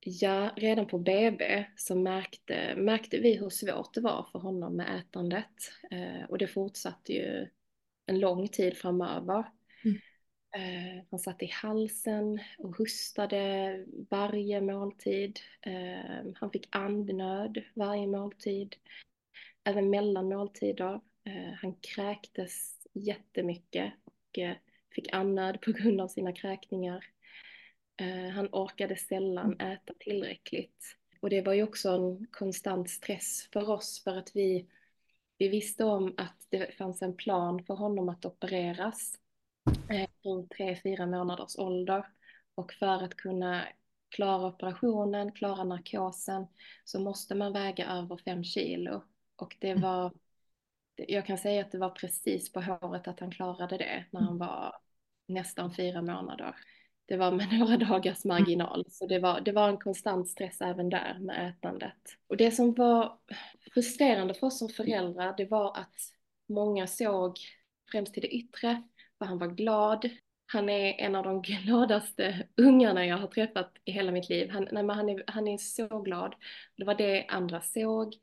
ja, 0.00 0.50
redan 0.56 0.86
på 0.86 0.98
BB 0.98 1.66
så 1.76 1.96
märkte, 1.96 2.74
märkte 2.76 3.18
vi 3.18 3.36
hur 3.36 3.50
svårt 3.50 3.94
det 3.94 4.00
var 4.00 4.28
för 4.32 4.38
honom 4.38 4.76
med 4.76 5.00
ätandet. 5.00 5.72
Eh, 5.90 6.24
och 6.28 6.38
det 6.38 6.48
fortsatte 6.48 7.12
ju 7.12 7.46
en 8.06 8.20
lång 8.20 8.48
tid 8.48 8.76
framöver. 8.76 9.44
Eh, 10.52 11.04
Han 11.10 11.20
satt 11.20 11.42
i 11.42 11.46
halsen 11.46 12.40
och 12.58 12.76
hostade 12.76 13.84
varje 14.10 14.60
måltid. 14.60 15.40
Eh, 15.60 16.32
Han 16.34 16.50
fick 16.50 16.68
andnöd 16.70 17.62
varje 17.74 18.06
måltid 18.06 18.76
även 19.64 19.90
mellan 19.90 20.28
måltider. 20.28 21.00
Eh, 21.24 21.52
han 21.62 21.74
kräktes 21.74 22.86
jättemycket 22.92 23.92
och 24.04 24.38
eh, 24.38 24.56
fick 24.94 25.12
andnöd 25.12 25.60
på 25.60 25.72
grund 25.72 26.00
av 26.00 26.08
sina 26.08 26.32
kräkningar. 26.32 27.04
Eh, 27.96 28.28
han 28.30 28.48
orkade 28.52 28.96
sällan 28.96 29.60
äta 29.60 29.94
tillräckligt. 29.98 30.96
Och 31.20 31.30
det 31.30 31.42
var 31.42 31.52
ju 31.52 31.62
också 31.62 31.88
en 31.90 32.26
konstant 32.30 32.90
stress 32.90 33.48
för 33.52 33.70
oss 33.70 34.04
för 34.04 34.16
att 34.16 34.36
vi, 34.36 34.66
vi 35.38 35.48
visste 35.48 35.84
om 35.84 36.14
att 36.16 36.46
det 36.48 36.74
fanns 36.74 37.02
en 37.02 37.16
plan 37.16 37.64
för 37.64 37.74
honom 37.74 38.08
att 38.08 38.24
opereras 38.24 39.19
kring 40.22 40.48
tre 40.48 40.80
fyra 40.82 41.06
månaders 41.06 41.58
ålder. 41.58 42.06
Och 42.54 42.72
för 42.72 43.04
att 43.04 43.16
kunna 43.16 43.64
klara 44.08 44.46
operationen, 44.46 45.32
klara 45.32 45.64
narkosen, 45.64 46.46
så 46.84 47.00
måste 47.00 47.34
man 47.34 47.52
väga 47.52 47.86
över 47.86 48.16
fem 48.16 48.44
kilo. 48.44 49.02
Och 49.36 49.56
det 49.60 49.74
var, 49.74 50.12
jag 50.96 51.26
kan 51.26 51.38
säga 51.38 51.60
att 51.60 51.72
det 51.72 51.78
var 51.78 51.90
precis 51.90 52.52
på 52.52 52.60
håret 52.60 53.08
att 53.08 53.20
han 53.20 53.30
klarade 53.30 53.76
det 53.76 54.04
när 54.10 54.20
han 54.20 54.38
var 54.38 54.76
nästan 55.26 55.74
fyra 55.74 56.02
månader. 56.02 56.54
Det 57.06 57.16
var 57.16 57.32
med 57.32 57.48
några 57.58 57.76
dagars 57.76 58.24
marginal, 58.24 58.84
så 58.88 59.06
det 59.06 59.18
var, 59.18 59.40
det 59.40 59.52
var 59.52 59.68
en 59.68 59.78
konstant 59.78 60.28
stress 60.28 60.60
även 60.60 60.88
där 60.88 61.18
med 61.20 61.48
ätandet. 61.48 62.16
Och 62.26 62.36
det 62.36 62.50
som 62.50 62.74
var 62.74 63.18
frustrerande 63.74 64.34
för 64.34 64.46
oss 64.46 64.58
som 64.58 64.68
föräldrar, 64.68 65.34
det 65.36 65.44
var 65.44 65.76
att 65.76 65.96
många 66.48 66.86
såg 66.86 67.38
främst 67.92 68.14
till 68.14 68.22
det 68.22 68.34
yttre, 68.34 68.82
för 69.20 69.26
han 69.26 69.38
var 69.38 69.48
glad. 69.48 70.10
Han 70.46 70.68
är 70.68 70.94
en 71.00 71.14
av 71.14 71.24
de 71.24 71.42
gladaste 71.64 72.46
ungarna 72.56 73.06
jag 73.06 73.18
har 73.18 73.26
träffat 73.26 73.72
i 73.84 73.92
hela 73.92 74.12
mitt 74.12 74.28
liv. 74.28 74.50
Han, 74.50 74.68
nej, 74.72 74.82
men 74.82 74.96
han, 74.96 75.08
är, 75.08 75.24
han 75.26 75.48
är 75.48 75.58
så 75.58 76.00
glad. 76.00 76.34
Det 76.76 76.84
var 76.84 76.94
det 76.94 77.26
andra 77.28 77.60
såg. 77.60 78.14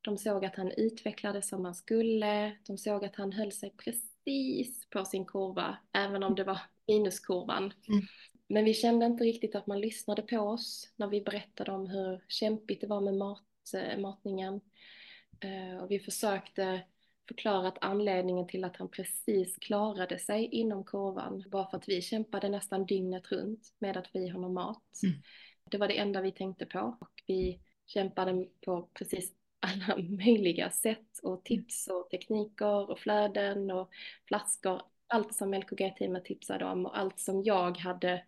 De 0.00 0.18
såg 0.18 0.44
att 0.44 0.56
han 0.56 0.72
utvecklades 0.76 1.48
som 1.48 1.64
han 1.64 1.74
skulle. 1.74 2.56
De 2.66 2.78
såg 2.78 3.04
att 3.04 3.16
han 3.16 3.32
höll 3.32 3.52
sig 3.52 3.74
precis 3.76 4.90
på 4.90 5.04
sin 5.04 5.24
kurva, 5.24 5.78
även 5.92 6.22
om 6.22 6.34
det 6.34 6.44
var 6.44 6.60
minuskurvan. 6.86 7.72
Mm. 7.88 8.06
Men 8.48 8.64
vi 8.64 8.74
kände 8.74 9.06
inte 9.06 9.24
riktigt 9.24 9.54
att 9.54 9.66
man 9.66 9.80
lyssnade 9.80 10.22
på 10.22 10.38
oss 10.38 10.92
när 10.96 11.06
vi 11.06 11.20
berättade 11.20 11.72
om 11.72 11.86
hur 11.86 12.24
kämpigt 12.28 12.80
det 12.80 12.86
var 12.86 13.00
med 13.00 13.14
mat, 13.14 13.42
eh, 13.74 13.98
matningen. 13.98 14.60
Eh, 15.40 15.82
och 15.82 15.90
vi 15.90 15.98
försökte 15.98 16.82
förklara 17.28 17.68
att 17.68 17.78
anledningen 17.80 18.46
till 18.46 18.64
att 18.64 18.76
han 18.76 18.88
precis 18.88 19.56
klarade 19.56 20.18
sig 20.18 20.44
inom 20.44 20.84
kurvan 20.84 21.44
var 21.46 21.70
för 21.70 21.76
att 21.76 21.88
vi 21.88 22.02
kämpade 22.02 22.48
nästan 22.48 22.86
dygnet 22.86 23.32
runt 23.32 23.74
med 23.78 23.96
att 23.96 24.08
få 24.08 24.18
i 24.18 24.28
honom 24.28 24.54
mat. 24.54 24.82
Mm. 25.02 25.22
Det 25.70 25.78
var 25.78 25.88
det 25.88 25.98
enda 25.98 26.20
vi 26.20 26.32
tänkte 26.32 26.66
på 26.66 26.96
och 27.00 27.22
vi 27.26 27.60
kämpade 27.86 28.46
på 28.64 28.88
precis 28.94 29.32
alla 29.60 30.02
möjliga 30.02 30.70
sätt 30.70 31.18
och 31.22 31.44
tips 31.44 31.86
och 31.86 32.10
tekniker 32.10 32.90
och 32.90 32.98
flöden 32.98 33.70
och 33.70 33.90
flaskor. 34.28 34.82
Allt 35.08 35.34
som 35.34 35.54
LKG-teamet 35.54 36.24
tipsade 36.24 36.64
om 36.64 36.86
och 36.86 36.98
allt 36.98 37.20
som 37.20 37.42
jag 37.42 37.78
hade 37.78 38.24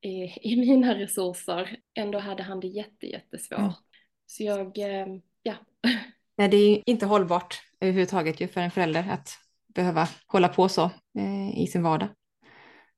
i, 0.00 0.24
i 0.52 0.56
mina 0.56 0.94
resurser. 0.94 1.76
Ändå 1.94 2.18
hade 2.18 2.42
han 2.42 2.60
det 2.60 2.68
jätte, 2.68 3.06
jättesvårt. 3.06 3.74
Så 4.26 4.42
jag, 4.42 4.78
eh, 4.78 5.06
ja. 5.42 5.54
Nej, 6.40 6.48
det 6.48 6.56
är 6.56 6.82
inte 6.86 7.06
hållbart 7.06 7.62
överhuvudtaget 7.80 8.40
ju 8.40 8.48
för 8.48 8.60
en 8.60 8.70
förälder 8.70 9.06
att 9.10 9.28
behöva 9.74 10.08
hålla 10.26 10.48
på 10.48 10.68
så 10.68 10.84
eh, 11.18 11.58
i 11.58 11.66
sin 11.66 11.82
vardag. 11.82 12.08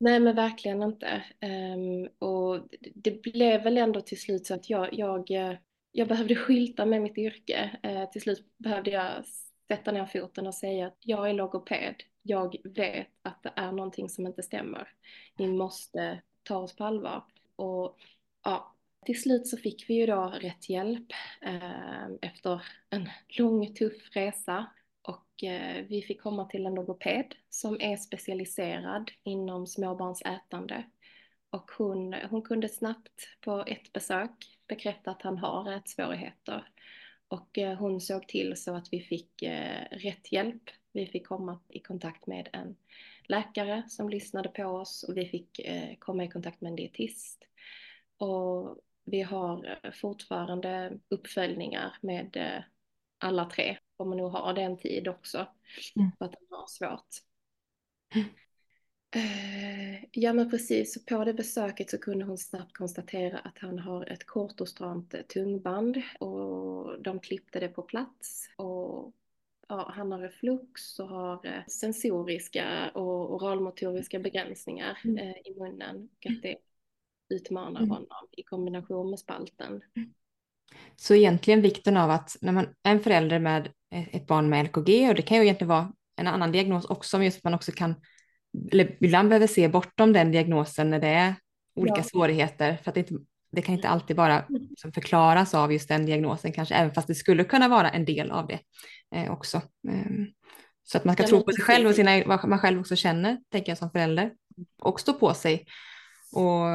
Nej 0.01 0.21
men 0.21 0.37
verkligen 0.37 0.83
inte. 0.83 1.23
Um, 1.41 2.29
och 2.29 2.69
det 2.95 3.23
blev 3.23 3.63
väl 3.63 3.79
ändå 3.79 4.01
till 4.01 4.21
slut 4.21 4.47
så 4.47 4.55
att 4.55 4.71
jag, 4.71 4.89
jag, 4.93 5.31
eh, 5.31 5.57
jag 5.93 6.09
behövde 6.09 6.35
skylta 6.35 6.87
med 6.87 7.03
mitt 7.03 7.19
yrke. 7.19 7.71
Uh, 7.87 8.11
till 8.11 8.23
slut 8.23 8.47
behövde 8.59 8.91
jag 8.91 9.11
sätta 9.69 9.93
ner 9.93 10.07
foten 10.07 10.47
och 10.47 10.55
säga 10.55 10.87
att 10.87 10.99
jag 11.01 11.31
är 11.31 11.35
logoped. 11.35 11.95
Jag 12.23 12.57
vet 12.65 13.09
att 13.23 13.43
det 13.43 13.53
är 13.57 13.73
någonting 13.73 14.09
som 14.09 14.27
inte 14.27 14.43
stämmer. 14.43 14.89
Ni 15.39 15.49
måste 15.49 16.23
ta 16.43 16.57
oss 16.57 16.77
på 16.77 16.85
allvar. 16.85 17.25
Och 17.57 17.97
ja, 18.45 18.72
till 19.07 19.23
slut 19.23 19.47
så 19.47 19.57
fick 19.57 19.91
vi 19.91 19.95
ju 19.95 20.07
då 20.07 20.35
rätt 20.41 20.69
hjälp 20.69 21.13
eh, 21.41 22.07
efter 22.23 22.63
en 22.91 23.09
lång 23.39 23.75
tuff 23.75 24.17
resa 24.17 24.67
och 25.03 25.45
eh, 25.45 25.85
vi 25.89 26.03
fick 26.03 26.23
komma 26.23 26.45
till 26.45 26.67
en 26.67 26.75
logoped 26.75 27.35
som 27.51 27.81
är 27.81 27.97
specialiserad 27.97 29.11
inom 29.23 29.67
småbarnsätande. 29.67 30.85
Och 31.51 31.71
hon, 31.79 32.15
hon 32.31 32.43
kunde 32.43 32.69
snabbt 32.69 33.29
på 33.41 33.65
ett 33.67 33.93
besök 33.93 34.59
bekräfta 34.69 35.11
att 35.11 35.23
han 35.23 35.39
har 35.39 35.73
ätsvårigheter. 35.73 36.69
Och 37.29 37.59
eh, 37.59 37.79
hon 37.79 38.01
såg 38.01 38.29
till 38.29 38.57
så 38.57 38.75
att 38.75 38.89
vi 38.93 39.01
fick 39.01 39.43
eh, 39.43 39.85
rätt 39.91 40.33
hjälp. 40.33 40.63
Vi 40.93 41.07
fick 41.07 41.27
komma 41.27 41.61
i 41.69 41.79
kontakt 41.79 42.27
med 42.27 42.49
en 42.53 42.77
läkare 43.29 43.83
som 43.89 44.09
lyssnade 44.09 44.49
på 44.49 44.65
oss 44.65 45.03
och 45.03 45.17
vi 45.17 45.27
fick 45.27 45.59
eh, 45.59 45.97
komma 45.99 46.25
i 46.25 46.29
kontakt 46.29 46.61
med 46.61 46.71
en 46.71 46.77
dietist. 46.77 47.45
Och 48.17 48.79
vi 49.05 49.23
har 49.23 49.79
fortfarande 49.93 50.99
uppföljningar 51.09 51.97
med 52.01 52.63
alla 53.19 53.45
tre 53.45 53.79
kommer 53.97 54.17
nog 54.17 54.33
ha 54.33 54.53
den 54.53 54.79
tid 54.79 55.09
också. 55.09 55.47
Mm. 55.97 56.11
För 56.19 56.25
att 56.25 56.35
han 56.35 56.59
har 56.59 56.67
svårt. 56.67 57.09
Mm. 58.15 58.29
Uh, 59.17 60.05
ja 60.13 60.33
men 60.33 60.51
precis, 60.51 61.05
på 61.05 61.25
det 61.25 61.35
besöket 61.35 61.91
så 61.91 61.99
kunde 61.99 62.25
hon 62.25 62.39
snabbt 62.39 62.73
konstatera 62.73 63.39
att 63.39 63.59
han 63.59 63.79
har 63.79 64.07
ett 64.07 64.27
kort 64.27 64.61
och 64.61 64.69
stramt 64.69 65.29
tungband 65.29 66.03
och 66.21 67.03
de 67.03 67.21
klippte 67.21 67.61
det 67.61 67.69
på 67.69 67.83
plats. 67.83 68.49
Och 68.57 69.13
ja, 69.69 69.93
han 69.95 70.13
har 70.13 70.19
reflux 70.19 70.99
och 70.99 71.09
har 71.09 71.47
eh, 71.47 71.67
sensoriska 71.67 72.91
och 72.95 73.35
oralmotoriska 73.35 74.19
begränsningar 74.19 74.99
mm. 75.05 75.19
i 75.19 75.55
munnen 75.59 76.09
och 76.17 76.27
att 76.27 76.43
det 76.43 76.57
utmanar 77.31 77.81
mm. 77.81 77.91
honom 77.91 78.27
i 78.37 78.43
kombination 78.43 79.11
med 79.11 79.19
spalten. 79.19 79.83
Mm. 79.97 80.13
Så 80.97 81.15
egentligen 81.15 81.63
vikten 81.63 81.97
av 81.97 82.11
att 82.11 82.37
när 82.41 82.53
man 82.53 82.65
är 82.83 82.93
en 82.93 83.01
förälder 83.01 83.39
med 83.39 83.73
ett 83.91 84.27
barn 84.27 84.49
med 84.49 84.65
LKG 84.65 85.09
och 85.09 85.15
det 85.15 85.23
kan 85.23 85.37
ju 85.37 85.43
egentligen 85.43 85.69
vara 85.69 85.93
en 86.17 86.27
annan 86.27 86.53
diagnos 86.53 86.85
också, 86.85 87.19
men 87.19 87.25
just 87.25 87.37
att 87.37 87.45
man 87.45 87.55
också 87.55 87.73
kan, 87.73 87.95
eller 88.73 88.97
ibland 89.01 89.29
behöver 89.29 89.47
se 89.47 89.69
bortom 89.69 90.13
den 90.13 90.33
diagnosen 90.33 90.91
när 90.91 90.99
det 90.99 91.09
är 91.09 91.35
olika 91.75 91.97
ja. 91.97 92.03
svårigheter, 92.03 92.77
för 92.83 92.91
att 92.91 92.95
det, 92.95 93.01
inte, 93.01 93.15
det 93.53 93.63
kan 93.63 93.75
inte 93.75 93.89
alltid 93.89 94.17
bara 94.17 94.45
liksom 94.49 94.93
förklaras 94.93 95.55
av 95.55 95.73
just 95.73 95.89
den 95.89 96.07
diagnosen 96.07 96.53
kanske, 96.53 96.75
även 96.75 96.95
fast 96.95 97.09
det 97.09 97.15
skulle 97.15 97.45
kunna 97.45 97.69
vara 97.69 97.91
en 97.91 98.05
del 98.05 98.31
av 98.31 98.47
det 98.47 98.59
eh, 99.15 99.33
också. 99.33 99.63
Um, 99.89 100.33
så 100.85 100.99
att 100.99 101.05
man 101.05 101.15
ska 101.15 101.23
ja, 101.23 101.29
tro 101.29 101.43
på 101.43 101.53
sig 101.53 101.65
själv 101.65 101.89
och 101.89 101.95
sina, 101.95 102.25
vad 102.27 102.49
man 102.49 102.59
själv 102.59 102.81
också 102.81 102.97
känner, 102.97 103.39
tänker 103.51 103.71
jag 103.71 103.79
som 103.79 103.91
förälder, 103.91 104.33
och 104.83 105.01
stå 105.01 105.13
på 105.13 105.35
sig 105.35 105.67
och 106.33 106.67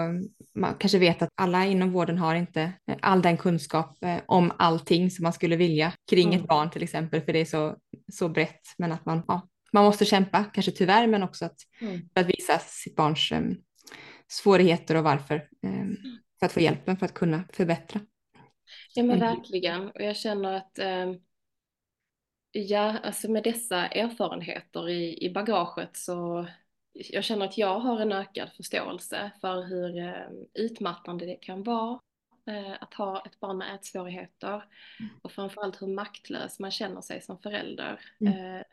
man 0.56 0.76
kanske 0.80 1.00
vet 1.00 1.22
att 1.22 1.30
alla 1.36 1.66
inom 1.66 1.92
vården 1.92 2.18
har 2.18 2.36
inte 2.36 2.74
all 3.02 3.22
den 3.22 3.38
kunskap 3.38 4.04
eh, 4.04 4.20
om 4.26 4.52
allting 4.58 5.12
som 5.12 5.24
man 5.24 5.34
skulle 5.34 5.56
vilja 5.56 5.94
kring 6.10 6.28
mm. 6.28 6.40
ett 6.40 6.48
barn 6.48 6.70
till 6.70 6.84
exempel, 6.84 7.22
för 7.22 7.34
det 7.34 7.40
är 7.40 7.46
så, 7.46 7.76
så 8.14 8.30
brett. 8.30 8.62
Men 8.78 8.92
att 8.92 9.06
man, 9.06 9.24
ja, 9.28 9.48
man 9.74 9.84
måste 9.84 10.06
kämpa, 10.06 10.44
kanske 10.44 10.72
tyvärr, 10.72 11.08
men 11.08 11.24
också 11.24 11.46
att, 11.46 11.58
mm. 11.82 12.10
för 12.14 12.22
att 12.22 12.30
visa 12.30 12.60
sitt 12.60 12.96
barns 12.96 13.32
um, 13.32 13.58
svårigheter 14.28 14.96
och 14.96 15.04
varför. 15.04 15.48
Um, 15.64 15.98
för 16.40 16.46
att 16.46 16.52
få 16.52 16.60
hjälpen 16.60 16.98
för 16.98 17.06
att 17.06 17.14
kunna 17.14 17.44
förbättra. 17.54 18.02
Ja 18.94 19.04
men 19.04 19.22
mm. 19.22 19.36
verkligen, 19.36 19.90
och 19.90 20.02
jag 20.02 20.16
känner 20.16 20.54
att 20.54 20.80
um, 20.80 21.20
ja, 22.52 22.98
alltså 23.04 23.32
med 23.32 23.44
dessa 23.44 23.88
erfarenheter 23.88 24.90
i, 24.90 25.26
i 25.26 25.34
bagaget 25.34 25.98
så 25.98 26.48
jag 27.10 27.24
känner 27.24 27.46
att 27.46 27.58
jag 27.58 27.80
har 27.80 28.00
en 28.00 28.12
ökad 28.12 28.50
förståelse 28.58 29.32
för 29.42 29.64
hur 29.64 29.98
eh, 29.98 30.30
utmattande 30.54 31.26
det 31.26 31.36
kan 31.36 31.64
vara 31.64 32.00
eh, 32.48 32.74
att 32.80 32.94
ha 32.94 33.24
ett 33.26 33.40
barn 33.40 33.58
med 33.58 33.76
ätsvårigheter 33.76 34.64
mm. 35.00 35.12
och 35.22 35.32
framförallt 35.32 35.82
hur 35.82 35.88
maktlös 35.88 36.60
man 36.60 36.72
känner 36.72 37.02
sig 37.02 37.22
som 37.22 37.40
förälder. 37.40 38.00
Mm. 38.20 38.56
Eh, 38.56 38.64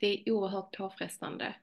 det 0.00 0.06
är 0.06 0.32
oerhört 0.32 0.76
påfrestande. 0.76 1.54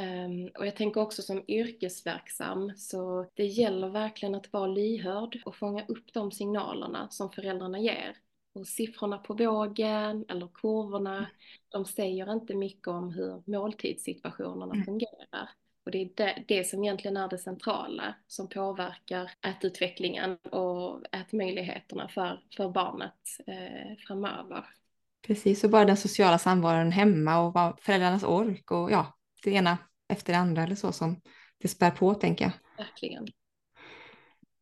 Um, 0.00 0.50
och 0.58 0.66
jag 0.66 0.76
tänker 0.76 1.00
också 1.00 1.22
som 1.22 1.44
yrkesverksam 1.48 2.72
så 2.76 3.30
det 3.34 3.44
gäller 3.44 3.88
verkligen 3.88 4.34
att 4.34 4.52
vara 4.52 4.66
lyhörd 4.66 5.42
och 5.44 5.56
fånga 5.56 5.84
upp 5.86 6.12
de 6.12 6.32
signalerna 6.32 7.08
som 7.10 7.32
föräldrarna 7.32 7.78
ger. 7.78 8.16
Och 8.56 8.66
siffrorna 8.66 9.18
på 9.18 9.34
vågen 9.34 10.24
eller 10.28 10.48
kurvorna, 10.54 11.26
de 11.68 11.84
säger 11.84 12.32
inte 12.32 12.54
mycket 12.54 12.88
om 12.88 13.10
hur 13.10 13.42
måltidssituationerna 13.46 14.74
mm. 14.74 14.84
fungerar. 14.84 15.48
Och 15.84 15.90
det 15.90 16.02
är 16.02 16.10
det, 16.14 16.44
det, 16.48 16.64
som 16.64 16.84
egentligen 16.84 17.16
är 17.16 17.28
det 17.28 17.38
centrala 17.38 18.14
som 18.26 18.48
påverkar 18.48 19.30
ätutvecklingen 19.42 20.36
och 20.36 21.14
ätmöjligheterna 21.14 22.08
för, 22.08 22.40
för 22.56 22.68
barnet 22.68 23.12
eh, 23.46 23.96
framöver. 24.06 24.64
Precis, 25.26 25.64
och 25.64 25.70
bara 25.70 25.84
den 25.84 25.96
sociala 25.96 26.38
samvaron 26.38 26.92
hemma 26.92 27.38
och 27.38 27.80
föräldrarnas 27.80 28.24
ork 28.24 28.70
och 28.70 28.90
ja, 28.90 29.18
det 29.44 29.50
ena 29.50 29.78
efter 30.08 30.32
det 30.32 30.38
andra 30.38 30.62
eller 30.62 30.74
så 30.74 30.92
som 30.92 31.20
det 31.58 31.68
spär 31.68 31.90
på 31.90 32.14
tänker 32.14 32.44
jag. 32.44 32.52
Verkligen. 32.84 33.26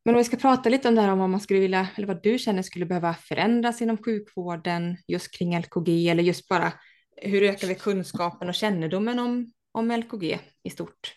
Men 0.05 0.14
om 0.14 0.19
vi 0.19 0.25
ska 0.25 0.37
prata 0.37 0.69
lite 0.69 0.88
om 0.88 0.95
det 0.95 1.01
här 1.01 1.12
om 1.12 1.19
vad 1.19 1.31
man 1.31 1.40
skulle 1.40 1.61
vilja, 1.61 1.88
eller 1.97 2.07
vad 2.07 2.23
du 2.23 2.38
känner 2.38 2.62
skulle 2.62 2.87
behöva 2.87 3.14
förändras 3.14 3.83
inom 3.83 3.99
sjukvården 3.99 4.97
just 5.09 5.38
kring 5.38 5.59
LKG 5.59 6.09
eller 6.09 6.23
just 6.23 6.49
bara 6.49 6.73
hur 7.17 7.43
ökar 7.43 7.69
vi 7.69 7.75
kunskapen 7.75 8.49
och 8.49 8.55
kännedomen 8.55 9.19
om, 9.19 9.53
om 9.73 9.90
LKG 9.90 10.38
i 10.62 10.71
stort? 10.71 11.14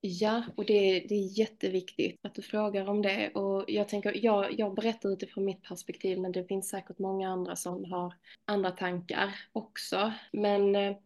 Ja, 0.00 0.42
och 0.56 0.64
det, 0.64 1.00
det 1.08 1.14
är 1.14 1.38
jätteviktigt 1.38 2.20
att 2.22 2.34
du 2.34 2.42
frågar 2.42 2.88
om 2.88 3.02
det. 3.02 3.30
Och 3.34 3.64
jag 3.68 3.88
tänker, 3.88 4.24
jag, 4.24 4.58
jag 4.58 4.74
berättar 4.74 5.12
utifrån 5.12 5.44
mitt 5.44 5.62
perspektiv, 5.62 6.20
men 6.20 6.32
det 6.32 6.44
finns 6.44 6.68
säkert 6.68 6.98
många 6.98 7.28
andra 7.30 7.56
som 7.56 7.84
har 7.92 8.14
andra 8.44 8.70
tankar 8.70 9.34
också. 9.52 10.12
Men 10.32 10.76
eh, 10.76 10.96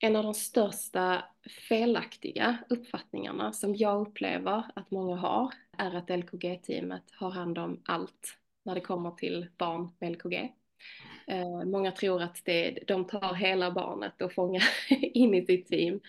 en 0.00 0.16
av 0.16 0.24
de 0.24 0.34
största 0.34 1.24
felaktiga 1.68 2.58
uppfattningarna 2.68 3.52
som 3.52 3.74
jag 3.74 4.00
upplever 4.00 4.64
att 4.74 4.90
många 4.90 5.16
har 5.16 5.54
är 5.78 5.94
att 5.94 6.10
LKG-teamet 6.10 7.02
har 7.12 7.30
hand 7.30 7.58
om 7.58 7.82
allt 7.84 8.38
när 8.62 8.74
det 8.74 8.80
kommer 8.80 9.10
till 9.10 9.48
barn 9.56 9.90
med 9.98 10.12
LKG. 10.12 10.52
Eh, 11.26 11.64
många 11.64 11.92
tror 11.92 12.22
att 12.22 12.42
det, 12.44 12.78
de 12.86 13.04
tar 13.04 13.34
hela 13.34 13.70
barnet 13.70 14.22
och 14.22 14.32
fångar 14.32 14.64
in 15.00 15.34
i 15.34 15.46
sitt 15.46 15.68
team. 15.68 16.00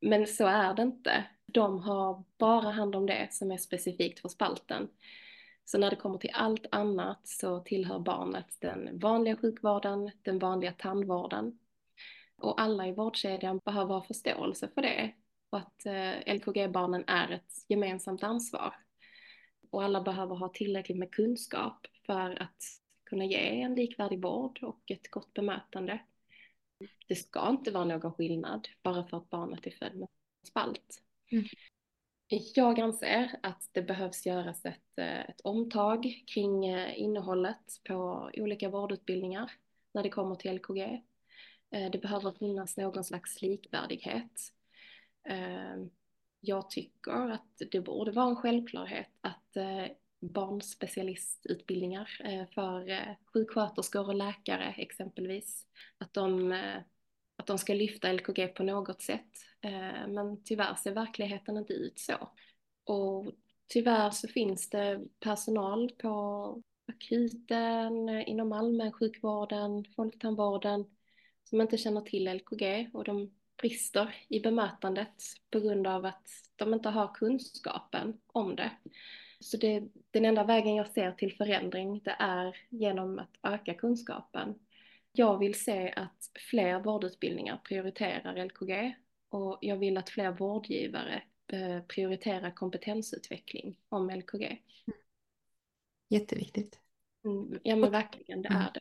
Men 0.00 0.26
så 0.26 0.46
är 0.46 0.74
det 0.74 0.82
inte. 0.82 1.24
De 1.46 1.80
har 1.80 2.24
bara 2.38 2.70
hand 2.70 2.96
om 2.96 3.06
det 3.06 3.28
som 3.30 3.50
är 3.50 3.56
specifikt 3.56 4.20
för 4.20 4.28
spalten. 4.28 4.88
Så 5.64 5.78
när 5.78 5.90
det 5.90 5.96
kommer 5.96 6.18
till 6.18 6.30
allt 6.32 6.66
annat 6.70 7.20
så 7.28 7.60
tillhör 7.60 7.98
barnet 7.98 8.56
den 8.58 8.98
vanliga 8.98 9.36
sjukvården, 9.36 10.10
den 10.22 10.38
vanliga 10.38 10.72
tandvården 10.72 11.58
och 12.40 12.60
alla 12.60 12.86
i 12.86 12.92
vårdkedjan 12.92 13.60
behöver 13.64 13.94
ha 13.94 14.02
förståelse 14.02 14.68
för 14.74 14.82
det 14.82 15.14
och 15.50 15.58
att 15.58 15.86
eh, 15.86 16.34
LKG-barnen 16.34 17.04
är 17.06 17.30
ett 17.30 17.52
gemensamt 17.68 18.22
ansvar. 18.22 18.74
Och 19.70 19.82
alla 19.82 20.00
behöver 20.00 20.34
ha 20.36 20.48
tillräckligt 20.48 20.98
med 20.98 21.14
kunskap 21.14 21.86
för 22.06 22.42
att 22.42 22.62
kunna 23.04 23.24
ge 23.24 23.62
en 23.62 23.74
likvärdig 23.74 24.22
vård 24.22 24.58
och 24.62 24.90
ett 24.90 25.10
gott 25.10 25.34
bemötande. 25.34 26.00
Det 27.08 27.14
ska 27.14 27.48
inte 27.48 27.70
vara 27.70 27.84
någon 27.84 28.12
skillnad 28.12 28.68
bara 28.82 29.04
för 29.04 29.16
att 29.16 29.30
barnet 29.30 29.66
är 29.66 29.70
född 29.70 29.94
med 29.94 30.08
spalt. 30.48 31.02
Mm. 31.32 31.44
Jag 32.54 32.80
anser 32.80 33.38
att 33.42 33.68
det 33.72 33.82
behövs 33.82 34.26
göras 34.26 34.64
ett, 34.64 34.98
eh, 34.98 35.20
ett 35.20 35.40
omtag 35.40 36.24
kring 36.34 36.66
eh, 36.66 37.00
innehållet 37.00 37.80
på 37.88 38.30
olika 38.34 38.68
vårdutbildningar 38.68 39.52
när 39.92 40.02
det 40.02 40.08
kommer 40.08 40.34
till 40.34 40.54
LKG. 40.54 41.02
Eh, 41.70 41.90
det 41.90 41.98
behöver 41.98 42.32
finnas 42.32 42.76
någon 42.76 43.04
slags 43.04 43.42
likvärdighet. 43.42 44.52
Eh, 45.28 45.76
jag 46.40 46.70
tycker 46.70 47.30
att 47.30 47.62
det 47.70 47.80
borde 47.80 48.10
vara 48.12 48.28
en 48.30 48.36
självklarhet 48.36 49.10
att 49.20 49.56
eh, 49.56 49.86
barnspecialistutbildningar 50.20 52.10
för 52.54 53.06
sjuksköterskor 53.32 54.08
och 54.08 54.14
läkare 54.14 54.74
exempelvis, 54.76 55.66
att 55.98 56.14
de, 56.14 56.52
att 57.36 57.46
de 57.46 57.58
ska 57.58 57.74
lyfta 57.74 58.12
LKG 58.12 58.48
på 58.48 58.62
något 58.62 59.02
sätt. 59.02 59.30
Men 60.08 60.44
tyvärr 60.44 60.74
ser 60.74 60.92
verkligheten 60.92 61.56
inte 61.56 61.72
ut 61.72 61.98
så. 61.98 62.28
Och 62.84 63.32
tyvärr 63.68 64.10
så 64.10 64.28
finns 64.28 64.70
det 64.70 65.00
personal 65.20 65.90
på 65.90 66.62
akuten, 66.86 68.08
inom 68.08 68.52
allmänsjukvården, 68.52 69.84
folktandvården 69.96 70.84
som 71.50 71.60
inte 71.60 71.78
känner 71.78 72.00
till 72.00 72.34
LKG 72.34 72.90
och 72.92 73.04
de 73.04 73.30
brister 73.56 74.14
i 74.28 74.40
bemötandet 74.40 75.22
på 75.50 75.60
grund 75.60 75.86
av 75.86 76.04
att 76.04 76.28
de 76.56 76.74
inte 76.74 76.88
har 76.88 77.14
kunskapen 77.14 78.20
om 78.26 78.56
det. 78.56 78.70
Så 79.40 79.56
det, 79.56 79.82
den 80.10 80.24
enda 80.24 80.44
vägen 80.44 80.74
jag 80.74 80.88
ser 80.88 81.12
till 81.12 81.36
förändring 81.36 82.00
det 82.04 82.16
är 82.18 82.56
genom 82.68 83.18
att 83.18 83.38
öka 83.42 83.74
kunskapen. 83.74 84.54
Jag 85.12 85.38
vill 85.38 85.54
se 85.54 85.92
att 85.96 86.30
fler 86.50 86.80
vårdutbildningar 86.80 87.60
prioriterar 87.64 88.44
LKG 88.44 88.94
och 89.28 89.58
jag 89.60 89.76
vill 89.76 89.96
att 89.96 90.10
fler 90.10 90.30
vårdgivare 90.30 91.22
prioriterar 91.88 92.50
kompetensutveckling 92.50 93.76
om 93.88 94.10
LKG. 94.10 94.62
Jätteviktigt. 96.08 96.80
Mm, 97.24 97.60
ja 97.62 97.76
men 97.76 97.90
verkligen, 97.90 98.42
det 98.42 98.48
är 98.48 98.52
mm. 98.52 98.68
det. 98.74 98.80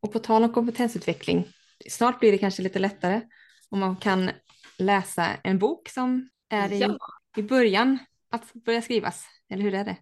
Och 0.00 0.12
på 0.12 0.18
tal 0.18 0.44
om 0.44 0.52
kompetensutveckling, 0.52 1.48
snart 1.88 2.20
blir 2.20 2.32
det 2.32 2.38
kanske 2.38 2.62
lite 2.62 2.78
lättare 2.78 3.20
om 3.68 3.80
man 3.80 3.96
kan 3.96 4.30
läsa 4.78 5.26
en 5.44 5.58
bok 5.58 5.88
som 5.88 6.28
är 6.48 6.72
i, 6.72 6.80
ja. 6.80 6.98
i 7.36 7.42
början 7.42 7.98
att 8.30 8.52
börja 8.52 8.82
skrivas, 8.82 9.26
eller 9.48 9.62
hur 9.62 9.74
är 9.74 9.84
det? 9.84 9.96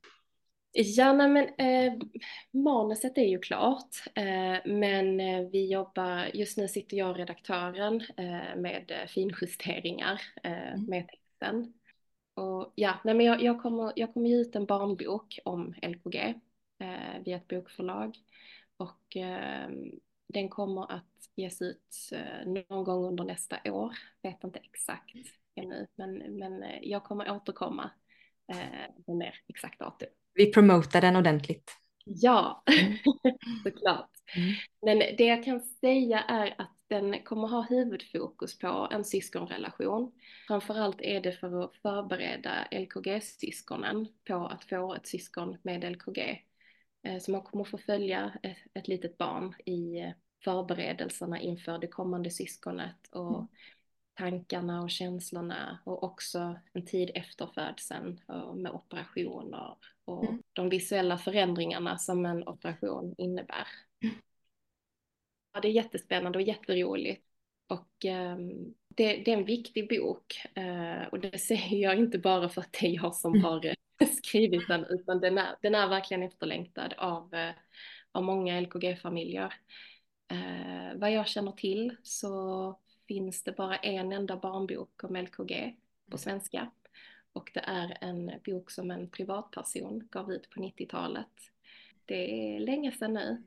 Ja, 0.72 1.12
nej, 1.12 1.28
men 1.28 1.44
eh, 1.44 1.92
manuset 2.50 3.18
är 3.18 3.26
ju 3.26 3.38
klart, 3.38 3.96
eh, 4.14 4.72
men 4.72 5.20
eh, 5.20 5.48
vi 5.52 5.72
jobbar, 5.72 6.30
just 6.34 6.58
nu 6.58 6.68
sitter 6.68 6.96
jag 6.96 7.10
och 7.10 7.16
redaktören 7.16 8.00
eh, 8.16 8.56
med 8.56 8.92
finjusteringar 9.08 10.20
eh, 10.42 10.72
mm. 10.72 10.84
med 10.84 11.08
texten. 11.08 11.72
Och 12.34 12.72
ja, 12.74 12.94
nej, 13.04 13.14
men 13.14 13.26
jag, 13.26 13.42
jag, 13.42 13.62
kommer, 13.62 13.92
jag 13.96 14.14
kommer 14.14 14.28
ge 14.28 14.36
ut 14.36 14.56
en 14.56 14.66
barnbok 14.66 15.38
om 15.44 15.74
LKG 15.82 16.16
eh, 16.80 17.22
via 17.24 17.36
ett 17.36 17.48
bokförlag 17.48 18.16
och 18.78 19.16
den 20.28 20.48
kommer 20.48 20.92
att 20.92 21.04
ges 21.36 21.62
ut 21.62 22.10
någon 22.46 22.84
gång 22.84 23.04
under 23.04 23.24
nästa 23.24 23.72
år, 23.72 23.98
vet 24.22 24.44
inte 24.44 24.58
exakt 24.58 25.14
ännu, 25.54 25.86
men, 25.94 26.18
men 26.18 26.64
jag 26.82 27.04
kommer 27.04 27.30
återkomma 27.30 27.90
med 29.06 29.16
mer 29.16 29.34
exakt 29.48 29.78
datum 29.78 30.08
vi 30.38 30.52
promotar 30.52 31.00
den 31.00 31.16
ordentligt. 31.16 31.72
Ja, 32.04 32.62
mm. 32.80 32.98
såklart. 33.64 34.10
Mm. 34.36 34.54
Men 34.82 35.16
det 35.16 35.24
jag 35.24 35.44
kan 35.44 35.60
säga 35.60 36.20
är 36.20 36.54
att 36.58 36.74
den 36.88 37.22
kommer 37.22 37.48
ha 37.48 37.62
huvudfokus 37.62 38.58
på 38.58 38.88
en 38.90 39.04
syskonrelation. 39.04 40.12
Framförallt 40.46 41.00
är 41.00 41.20
det 41.20 41.32
för 41.32 41.64
att 41.64 41.76
förbereda 41.76 42.50
LKG-syskonen 42.70 44.06
på 44.28 44.46
att 44.46 44.64
få 44.64 44.94
ett 44.94 45.06
syskon 45.06 45.56
med 45.62 45.92
LKG. 45.92 46.42
Eh, 47.02 47.18
så 47.18 47.30
man 47.30 47.42
kommer 47.42 47.64
få 47.64 47.78
följa 47.78 48.32
ett, 48.42 48.56
ett 48.74 48.88
litet 48.88 49.18
barn 49.18 49.54
i 49.64 50.12
förberedelserna 50.44 51.40
inför 51.40 51.78
det 51.78 51.88
kommande 51.88 52.30
syskonet 52.30 53.08
och 53.10 53.34
mm 53.34 53.48
tankarna 54.18 54.82
och 54.82 54.90
känslorna 54.90 55.78
och 55.84 56.02
också 56.02 56.58
en 56.72 56.86
tid 56.86 57.10
efter 57.14 57.46
födseln 57.46 58.20
med 58.54 58.72
operationer 58.72 59.76
och 60.04 60.24
mm. 60.24 60.42
de 60.52 60.68
visuella 60.68 61.18
förändringarna 61.18 61.98
som 61.98 62.26
en 62.26 62.48
operation 62.48 63.14
innebär. 63.18 63.66
Mm. 64.04 64.14
Ja, 65.52 65.60
det 65.60 65.68
är 65.68 65.72
jättespännande 65.72 66.38
och 66.38 66.42
jätteroligt. 66.42 67.24
Och 67.66 68.04
um, 68.04 68.74
det, 68.88 69.16
det, 69.16 69.32
är 69.32 69.36
en 69.36 69.44
viktig 69.44 69.88
bok 69.88 70.42
uh, 70.58 71.08
och 71.08 71.20
det 71.20 71.38
säger 71.38 71.76
jag 71.76 71.98
inte 71.98 72.18
bara 72.18 72.48
för 72.48 72.60
att 72.60 72.72
det 72.72 72.86
är 72.86 72.90
jag 72.90 73.14
som 73.14 73.32
mm. 73.32 73.44
har 73.44 73.66
eh, 73.66 73.74
skrivit 74.24 74.68
den 74.68 74.84
utan 74.84 75.20
den 75.20 75.38
är, 75.38 75.56
den 75.62 75.74
är 75.74 75.88
verkligen 75.88 76.22
efterlängtad 76.22 76.94
av, 76.98 77.34
uh, 77.34 77.50
av 78.12 78.22
många 78.22 78.60
LKG-familjer. 78.60 79.54
Uh, 80.32 81.00
vad 81.00 81.12
jag 81.12 81.28
känner 81.28 81.52
till 81.52 81.96
så 82.02 82.78
finns 83.08 83.42
det 83.44 83.52
bara 83.52 83.76
en 83.76 84.12
enda 84.12 84.36
barnbok 84.36 85.04
om 85.04 85.16
LKG 85.16 85.76
på 86.10 86.18
svenska. 86.18 86.70
Och 87.32 87.50
det 87.54 87.60
är 87.60 87.98
en 88.00 88.32
bok 88.44 88.70
som 88.70 88.90
en 88.90 89.10
privatperson 89.10 90.08
gav 90.10 90.32
ut 90.32 90.50
på 90.50 90.60
90-talet. 90.60 91.50
Det 92.04 92.54
är 92.54 92.60
länge 92.60 92.92
sedan 92.92 93.14
nu. 93.14 93.42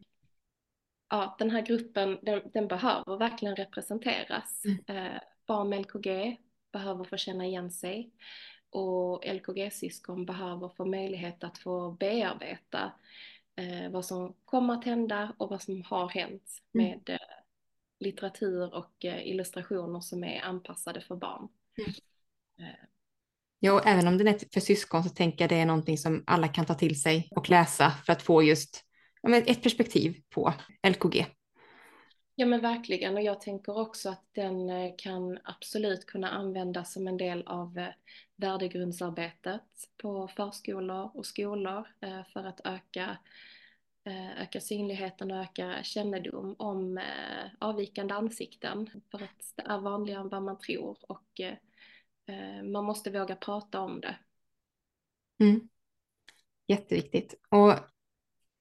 Ja, 1.09 1.35
den 1.39 1.51
här 1.51 1.61
gruppen, 1.61 2.19
den, 2.21 2.41
den 2.53 2.67
behöver 2.67 3.17
verkligen 3.17 3.55
representeras. 3.55 4.63
Mm. 4.65 5.05
Eh, 5.13 5.21
barn 5.45 5.69
med 5.69 5.81
LKG 5.81 6.37
behöver 6.71 7.03
få 7.03 7.17
känna 7.17 7.45
igen 7.45 7.71
sig 7.71 8.11
och 8.71 9.25
LKG-syskon 9.25 10.25
behöver 10.25 10.69
få 10.69 10.85
möjlighet 10.85 11.43
att 11.43 11.57
få 11.57 11.91
bearbeta 11.91 12.91
eh, 13.55 13.91
vad 13.91 14.05
som 14.05 14.33
kommer 14.45 14.73
att 14.73 14.85
hända 14.85 15.33
och 15.37 15.49
vad 15.49 15.61
som 15.61 15.81
har 15.81 16.09
hänt 16.09 16.61
mm. 16.73 16.87
med 16.87 17.09
mm 17.09 17.19
litteratur 18.01 18.73
och 18.73 19.05
eh, 19.05 19.27
illustrationer 19.27 19.99
som 19.99 20.23
är 20.23 20.41
anpassade 20.41 21.01
för 21.01 21.15
barn. 21.15 21.47
Mm. 21.77 21.91
Eh. 22.59 22.85
Ja, 23.59 23.73
och 23.73 23.87
även 23.87 24.07
om 24.07 24.17
den 24.17 24.27
är 24.27 24.39
för 24.53 24.59
syskon 24.59 25.03
så 25.03 25.09
tänker 25.09 25.43
jag 25.43 25.49
det 25.49 25.55
är 25.55 25.65
någonting 25.65 25.97
som 25.97 26.23
alla 26.27 26.47
kan 26.47 26.65
ta 26.65 26.73
till 26.73 27.01
sig 27.01 27.29
och 27.35 27.49
läsa 27.49 27.91
för 28.05 28.13
att 28.13 28.21
få 28.21 28.43
just 28.43 28.85
ja, 29.21 29.35
ett 29.35 29.63
perspektiv 29.63 30.21
på 30.29 30.53
LKG. 30.87 31.25
Ja 32.35 32.45
men 32.45 32.61
verkligen 32.61 33.15
och 33.15 33.21
jag 33.21 33.41
tänker 33.41 33.77
också 33.77 34.09
att 34.09 34.25
den 34.31 34.69
eh, 34.69 34.93
kan 34.97 35.39
absolut 35.43 36.05
kunna 36.05 36.29
användas 36.29 36.93
som 36.93 37.07
en 37.07 37.17
del 37.17 37.43
av 37.47 37.77
eh, 37.77 37.87
värdegrundsarbetet 38.35 39.63
på 39.97 40.27
förskolor 40.27 41.11
och 41.13 41.25
skolor 41.25 41.87
eh, 41.99 42.23
för 42.33 42.43
att 42.43 42.61
öka 42.63 43.17
öka 44.37 44.61
synligheten 44.61 45.31
och 45.31 45.37
öka 45.37 45.83
kännedom 45.83 46.55
om 46.59 47.01
avvikande 47.59 48.13
ansikten. 48.13 48.89
För 49.11 49.23
att 49.23 49.53
det 49.55 49.61
är 49.61 49.77
vanligare 49.77 50.21
än 50.21 50.29
vad 50.29 50.43
man 50.43 50.57
tror 50.57 50.97
och 51.01 51.41
man 52.63 52.85
måste 52.85 53.11
våga 53.11 53.35
prata 53.35 53.79
om 53.79 54.01
det. 54.01 54.15
Mm. 55.39 55.69
Jätteviktigt. 56.67 57.33
Och 57.49 57.73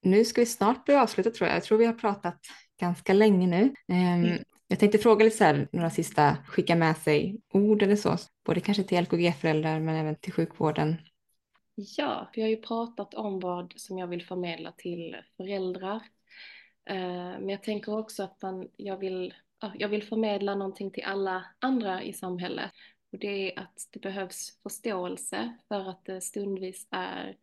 nu 0.02 0.24
ska 0.24 0.40
vi 0.40 0.46
snart 0.46 0.86
börja 0.86 1.02
avsluta 1.02 1.30
tror 1.30 1.48
jag. 1.48 1.56
Jag 1.56 1.64
tror 1.64 1.78
vi 1.78 1.86
har 1.86 1.94
pratat 1.94 2.40
ganska 2.80 3.12
länge 3.12 3.46
nu. 3.46 3.74
Ehm, 3.88 4.24
mm. 4.24 4.38
Jag 4.68 4.78
tänkte 4.78 4.98
fråga 4.98 5.24
lite 5.24 5.36
så 5.36 5.44
här, 5.44 5.68
några 5.72 5.90
sista 5.90 6.36
skicka 6.46 6.76
med 6.76 6.96
sig 6.96 7.40
ord 7.52 7.82
eller 7.82 7.96
så, 7.96 8.16
både 8.44 8.60
kanske 8.60 8.82
till 8.82 9.02
LKG-föräldrar 9.02 9.80
men 9.80 9.96
även 9.96 10.16
till 10.16 10.32
sjukvården 10.32 10.96
Ja, 11.96 12.30
vi 12.32 12.42
har 12.42 12.48
ju 12.48 12.56
pratat 12.56 13.14
om 13.14 13.40
vad 13.40 13.72
som 13.76 13.98
jag 13.98 14.06
vill 14.06 14.26
förmedla 14.26 14.72
till 14.72 15.16
föräldrar. 15.36 16.02
Eh, 16.84 17.38
men 17.40 17.48
jag 17.48 17.62
tänker 17.62 17.98
också 17.98 18.22
att 18.22 18.42
man, 18.42 18.68
jag, 18.76 18.96
vill, 18.96 19.34
jag 19.74 19.88
vill 19.88 20.02
förmedla 20.02 20.54
någonting 20.54 20.90
till 20.90 21.04
alla 21.04 21.44
andra 21.58 22.02
i 22.02 22.12
samhället. 22.12 22.70
Och 23.12 23.18
det 23.18 23.52
är 23.52 23.60
att 23.60 23.88
det 23.90 24.00
behövs 24.00 24.60
förståelse 24.62 25.56
för 25.68 25.90
att 25.90 26.04
det 26.04 26.20
stundvis 26.20 26.86
är 26.90 27.36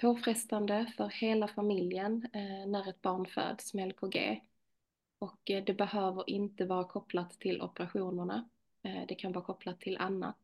påfrestande 0.00 0.92
för 0.96 1.08
hela 1.08 1.48
familjen 1.48 2.28
eh, 2.32 2.66
när 2.66 2.88
ett 2.88 3.02
barn 3.02 3.26
föds 3.26 3.74
med 3.74 3.88
LKG. 3.88 4.40
Och 5.18 5.50
eh, 5.50 5.64
det 5.64 5.74
behöver 5.74 6.30
inte 6.30 6.64
vara 6.64 6.84
kopplat 6.84 7.40
till 7.40 7.62
operationerna. 7.62 8.48
Eh, 8.82 9.02
det 9.08 9.14
kan 9.14 9.32
vara 9.32 9.44
kopplat 9.44 9.80
till 9.80 9.96
annat. 9.96 10.36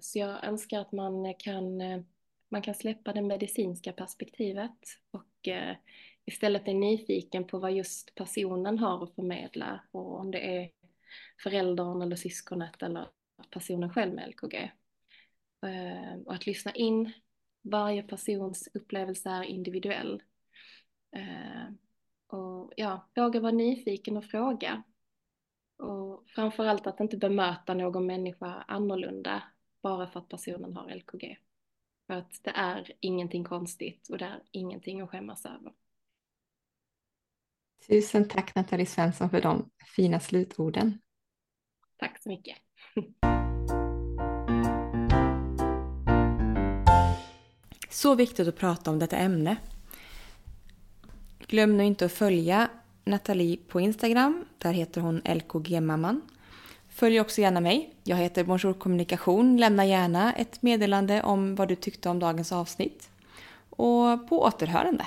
Så 0.00 0.18
jag 0.18 0.44
önskar 0.44 0.80
att 0.80 0.92
man 0.92 1.34
kan 1.34 1.80
man 2.48 2.62
kan 2.62 2.74
släppa 2.74 3.12
det 3.12 3.22
medicinska 3.22 3.92
perspektivet 3.92 4.78
och 5.10 5.48
istället 6.24 6.68
är 6.68 6.74
nyfiken 6.74 7.44
på 7.44 7.58
vad 7.58 7.72
just 7.72 8.14
personen 8.14 8.78
har 8.78 9.04
att 9.04 9.14
förmedla 9.14 9.80
och 9.90 10.20
om 10.20 10.30
det 10.30 10.56
är 10.56 10.70
föräldern 11.42 12.02
eller 12.02 12.16
syskonet 12.16 12.82
eller 12.82 13.08
personen 13.50 13.90
själv 13.90 14.14
med 14.14 14.28
LKG. 14.28 14.70
Och 16.26 16.34
att 16.34 16.46
lyssna 16.46 16.72
in 16.72 17.12
varje 17.62 18.02
persons 18.02 18.68
upplevelse 18.74 19.30
är 19.30 19.42
individuell. 19.42 20.22
Eh, 21.16 21.74
och 22.26 22.72
ja, 22.76 23.08
våga 23.14 23.40
vara 23.40 23.52
nyfiken 23.52 24.16
och 24.16 24.24
fråga. 24.24 24.82
Och 25.76 26.24
framförallt 26.28 26.86
att 26.86 27.00
inte 27.00 27.16
bemöta 27.16 27.74
någon 27.74 28.06
människa 28.06 28.64
annorlunda 28.68 29.42
bara 29.82 30.06
för 30.06 30.20
att 30.20 30.28
personen 30.28 30.76
har 30.76 30.94
LKG. 30.94 31.38
För 32.06 32.14
att 32.14 32.40
det 32.42 32.50
är 32.50 32.92
ingenting 33.00 33.44
konstigt 33.44 34.08
och 34.08 34.18
det 34.18 34.24
är 34.24 34.42
ingenting 34.50 35.00
att 35.00 35.10
skämmas 35.10 35.46
över. 35.46 35.72
Tusen 37.86 38.28
tack 38.28 38.54
Nathalie 38.54 38.86
Svensson 38.86 39.30
för 39.30 39.40
de 39.40 39.70
fina 39.96 40.20
slutorden. 40.20 40.98
Tack 41.96 42.22
så 42.22 42.28
mycket. 42.28 42.56
Så 47.92 48.14
viktigt 48.14 48.48
att 48.48 48.56
prata 48.56 48.90
om 48.90 48.98
detta 48.98 49.16
ämne. 49.16 49.56
Glöm 51.46 51.76
nu 51.76 51.84
inte 51.84 52.04
att 52.04 52.12
följa 52.12 52.68
Nathalie 53.04 53.56
på 53.68 53.80
Instagram. 53.80 54.44
Där 54.58 54.72
heter 54.72 55.00
hon 55.00 55.22
LKG-mamman. 55.24 56.20
Följ 56.88 57.20
också 57.20 57.40
gärna 57.40 57.60
mig. 57.60 57.94
Jag 58.04 58.16
heter 58.16 58.44
Bonjour 58.44 58.72
Kommunikation. 58.72 59.56
Lämna 59.56 59.86
gärna 59.86 60.32
ett 60.32 60.62
meddelande 60.62 61.22
om 61.22 61.54
vad 61.54 61.68
du 61.68 61.74
tyckte 61.76 62.08
om 62.08 62.18
dagens 62.18 62.52
avsnitt. 62.52 63.08
Och 63.70 64.28
på 64.28 64.42
återhörande. 64.42 65.06